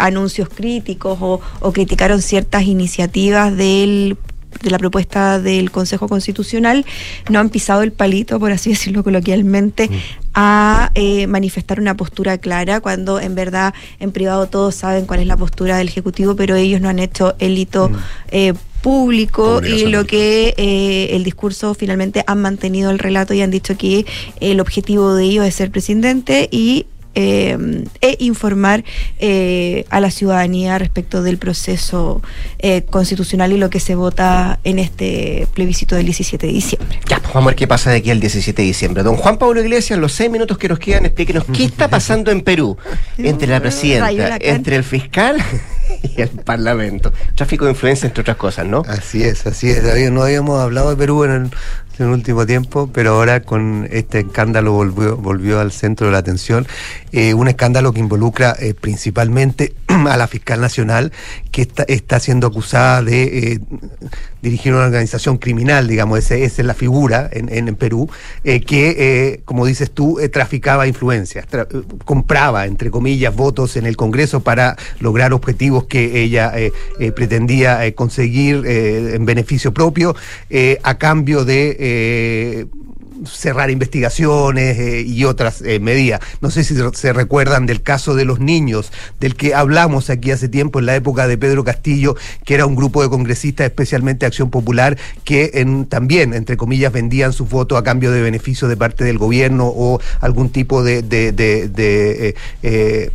[0.00, 4.16] anuncios críticos o, o criticaron ciertas iniciativas del
[4.62, 6.84] de la propuesta del Consejo Constitucional,
[7.30, 9.90] no han pisado el palito, por así decirlo coloquialmente,
[10.34, 15.26] a eh, manifestar una postura clara, cuando en verdad en privado todos saben cuál es
[15.26, 17.90] la postura del Ejecutivo, pero ellos no han hecho el hito
[18.30, 18.52] eh,
[18.82, 23.76] público y lo que eh, el discurso finalmente han mantenido el relato y han dicho
[23.76, 24.06] que
[24.38, 26.86] el objetivo de ellos es ser presidente y
[27.16, 28.84] eh, e informar
[29.18, 32.22] eh, a la ciudadanía respecto del proceso
[32.58, 37.00] eh, constitucional y lo que se vota en este plebiscito del 17 de diciembre.
[37.08, 39.02] Ya, pues vamos a ver qué pasa de aquí al 17 de diciembre.
[39.02, 42.42] Don Juan Pablo Iglesias, los seis minutos que nos quedan, explíquenos qué está pasando en
[42.42, 42.76] Perú
[43.16, 45.42] entre la presidenta, entre el fiscal
[46.02, 47.14] y el parlamento.
[47.34, 48.82] Tráfico de influencia, entre otras cosas, ¿no?
[48.86, 50.12] Así es, así es.
[50.12, 51.50] No habíamos hablado de Perú en el,
[51.98, 56.18] en el último tiempo, pero ahora con este escándalo volvió, volvió al centro de la
[56.18, 56.66] atención.
[57.12, 61.12] Eh, un escándalo que involucra eh, principalmente a la fiscal nacional,
[61.50, 63.60] que está, está siendo acusada de eh,
[64.46, 68.08] dirigir una organización criminal, digamos, esa es la figura en, Perú,
[68.44, 71.46] eh, que, eh, como dices tú, eh, traficaba influencias,
[72.04, 76.52] compraba, entre comillas, votos en el Congreso para lograr objetivos que ella
[77.16, 80.14] pretendía conseguir en beneficio propio,
[80.82, 82.68] a cambio de...
[83.24, 86.20] cerrar investigaciones eh, y otras eh, medidas.
[86.40, 90.48] No sé si se- recuerdan del caso de los niños, del que hablamos aquí hace
[90.48, 94.50] tiempo, en la época de Pedro Castillo, que era un grupo de congresistas, especialmente Acción
[94.50, 99.18] Popular, que también, entre comillas, vendían sus votos a cambio de beneficios de parte del
[99.18, 101.04] gobierno o algún tipo de,
[102.62, 103.10] eh,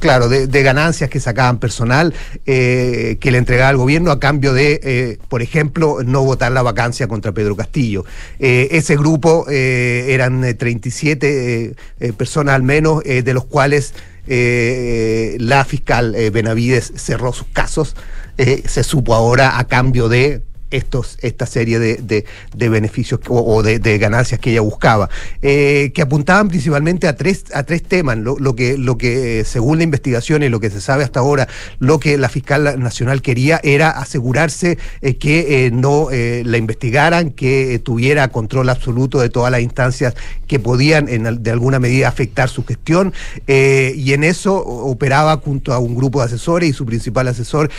[0.00, 2.12] claro, de, ganancias que sacaban personal
[2.44, 7.32] que le entregaba al gobierno a cambio de, por ejemplo, no votar la vacancia contra
[7.32, 8.04] Pedro Castillo.
[8.38, 9.07] Ese grupo
[9.48, 13.94] eh, eran eh, 37 eh, eh, personas al menos, de los cuales
[14.26, 17.96] la fiscal Benavides cerró sus casos.
[18.36, 24.40] Se supo ahora a cambio de estos, esta serie de, de- beneficios o, de, ganancias
[24.40, 25.08] que ella buscaba,
[25.42, 28.18] eh, que apuntaban principalmente a tres, a tres temas.
[28.18, 31.20] Lo, lo que, lo que, eh, según la investigación y lo que se sabe hasta
[31.20, 31.48] ahora,
[31.78, 38.28] lo que la fiscal nacional quería era asegurarse eh, que no la investigaran, que tuviera
[38.28, 40.14] control absoluto de todas las instancias
[40.46, 43.12] que podían en de alguna medida afectar su gestión,
[43.46, 47.70] y en eso operaba junto a un grupo de asesores y su principal asesor,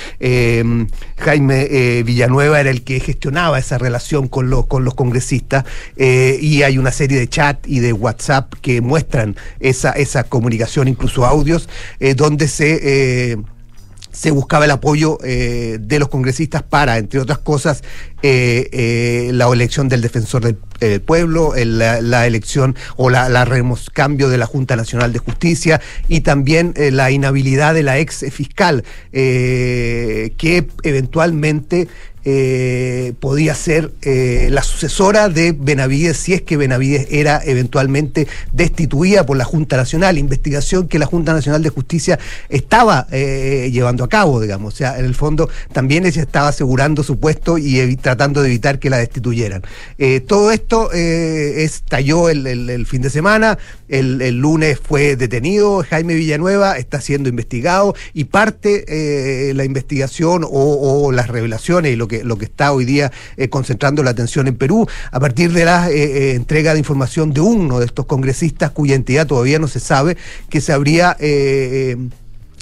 [1.17, 5.65] Jaime Villanueva, era el que gestionaba esa relación con los, con los congresistas,
[5.97, 10.87] eh, y hay una serie de chat y de WhatsApp que muestran esa, esa comunicación,
[10.87, 11.69] incluso audios,
[11.99, 12.79] eh, donde se...
[13.31, 13.37] eh,
[14.11, 17.83] se buscaba el apoyo de los congresistas para, entre otras cosas,
[18.21, 23.47] eh, eh, la elección del defensor del eh, pueblo, la, elección o la, la
[23.93, 28.83] cambio de la Junta Nacional de Justicia y también la inhabilidad de la ex fiscal,
[29.11, 31.87] que eventualmente
[33.19, 33.91] podía ser
[34.49, 40.17] la sucesora de Benavides si es que Benavides era eventualmente destituida por la Junta Nacional,
[40.17, 44.73] investigación que la Junta Nacional de Justicia estaba llevando a cabo, digamos.
[44.73, 48.47] O sea, en el fondo también ella estaba asegurando su puesto y evi- tratando de
[48.47, 49.61] evitar que la destituyeran.
[49.99, 56.79] Eh, todo esto eh, estalló el, fin de semana, el, lunes fue detenido Jaime Villanueva,
[56.79, 62.23] está siendo investigado y parte eh, la investigación o, o las revelaciones y lo que,
[62.23, 65.91] lo que está hoy día eh, concentrando la atención en Perú, a partir de la
[65.91, 70.17] entrega de información de uno de estos congresistas cuya entidad todavía no se sabe,
[70.49, 71.15] que se habría...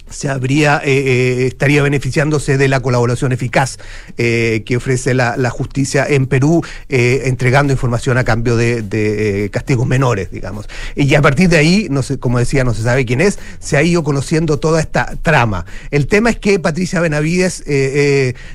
[0.09, 3.77] se habría eh, eh, estaría beneficiándose de la colaboración eficaz
[4.17, 9.87] eh, que ofrece la, la justicia en Perú, entregando información a cambio de, de, castigos
[9.87, 10.67] menores, digamos.
[10.95, 13.77] Y a partir de ahí, no sé, como decía, no se sabe quién es, se
[13.77, 15.65] ha ido conociendo toda esta trama.
[15.91, 17.63] El tema es que Patricia Benavides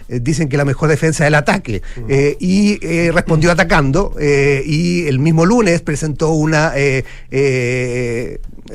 [0.08, 2.78] dicen que la mejor defensa es el ataque eh, y
[3.10, 6.72] respondió atacando y el mismo lunes presentó una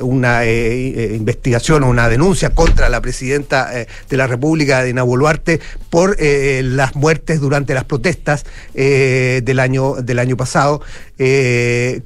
[0.01, 5.03] una eh, eh, investigación o una denuncia contra la presidenta eh, de la República, Dina
[5.03, 10.81] Boluarte, por las muertes durante las protestas del año del año pasado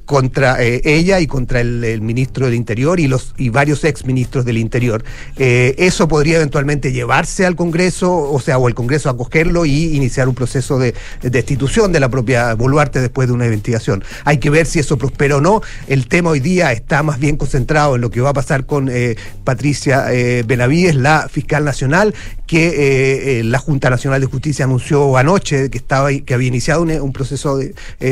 [0.06, 4.58] contra ella y contra el, ministro del Interior y los y varios ex ministros del
[4.58, 5.04] Interior.
[5.36, 10.34] Eso podría eventualmente llevarse al Congreso, o sea, o el Congreso acogerlo y iniciar un
[10.34, 14.04] proceso de destitución de la propia Boluarte después de una investigación.
[14.24, 15.62] Hay que ver si eso prospera o no.
[15.88, 18.88] El tema hoy día está más bien concentrado en lo que va a pasar con
[18.88, 22.14] eh, Patricia eh, Benavides, la fiscal nacional,
[22.46, 26.82] que eh, eh, la Junta Nacional de Justicia anunció anoche que estaba que había iniciado
[26.82, 27.58] un, proceso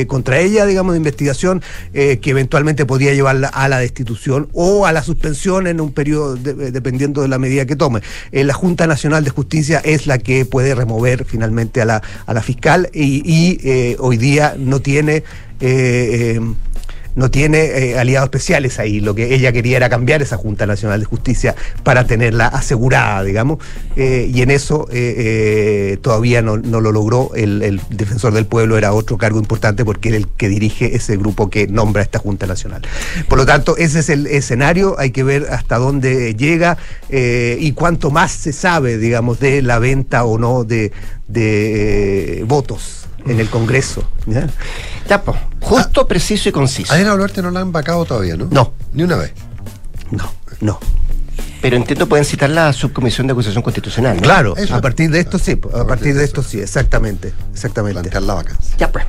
[0.06, 1.62] contra ella, digamos, de investigación
[1.92, 6.70] que eventualmente podría llevarla a la destitución o a la suspensión en un periodo de-
[6.70, 8.00] dependiendo de la medida que tome.
[8.32, 12.42] La Junta Nacional de Justicia es la que puede remover finalmente a la, a la
[12.42, 15.22] fiscal y, hoy día no tiene
[17.14, 19.00] no tiene eh, aliados especiales ahí.
[19.00, 23.58] Lo que ella quería era cambiar esa Junta Nacional de Justicia para tenerla asegurada, digamos.
[23.96, 25.14] Eh, y en eso eh,
[25.92, 27.32] eh, todavía no, no lo logró.
[27.34, 31.50] El, defensor del pueblo era otro cargo importante porque es el que dirige ese grupo
[31.50, 32.82] que nombra esta Junta Nacional.
[33.28, 34.96] Por lo tanto, ese es el escenario.
[34.98, 36.78] Hay que ver hasta dónde llega
[37.10, 40.92] y cuánto más se sabe, digamos, de la venta o no de,
[41.28, 44.04] de votos en el Congreso.
[44.26, 44.48] ¿ya?
[45.08, 46.92] Ya, pues, justo, preciso y conciso.
[46.92, 48.48] A Dina Boluarte no la han vacado todavía, ¿no?
[48.50, 48.72] No.
[48.92, 49.32] Ni una vez.
[50.10, 50.78] No, no.
[51.60, 54.16] Pero entiendo pueden citar la subcomisión de acusación constitucional.
[54.16, 54.22] ¿no?
[54.22, 54.74] Claro, Eso.
[54.74, 58.00] a partir de esto sí, a partir de esto sí, exactamente, exactamente.
[58.00, 58.76] Plantear la vacancia.
[58.78, 59.04] Ya, pues.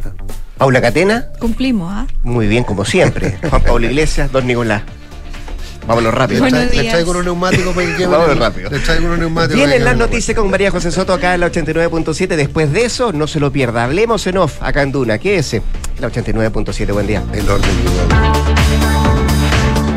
[0.57, 2.05] Paula Catena, Cumplimos, ¿ah?
[2.23, 3.37] muy bien, como siempre.
[3.49, 4.83] Juan Pablo Iglesias, don Nicolás.
[5.87, 6.45] Vámonos rápido.
[6.45, 6.91] Tra- Le días.
[6.93, 8.69] traigo unos neumáticos para que Vámonos rápido.
[8.69, 9.55] Le traigo unos neumáticos.
[9.59, 12.27] para Vienen las noticias con María José Soto acá en la 89.7.
[12.35, 13.83] Después de eso, no se lo pierda.
[13.83, 15.17] Hablemos en off acá en Duna.
[15.17, 15.53] ¿Qué es?
[15.99, 16.93] La 89.7.
[16.93, 17.23] Buen día.
[17.33, 18.80] El orden, igual.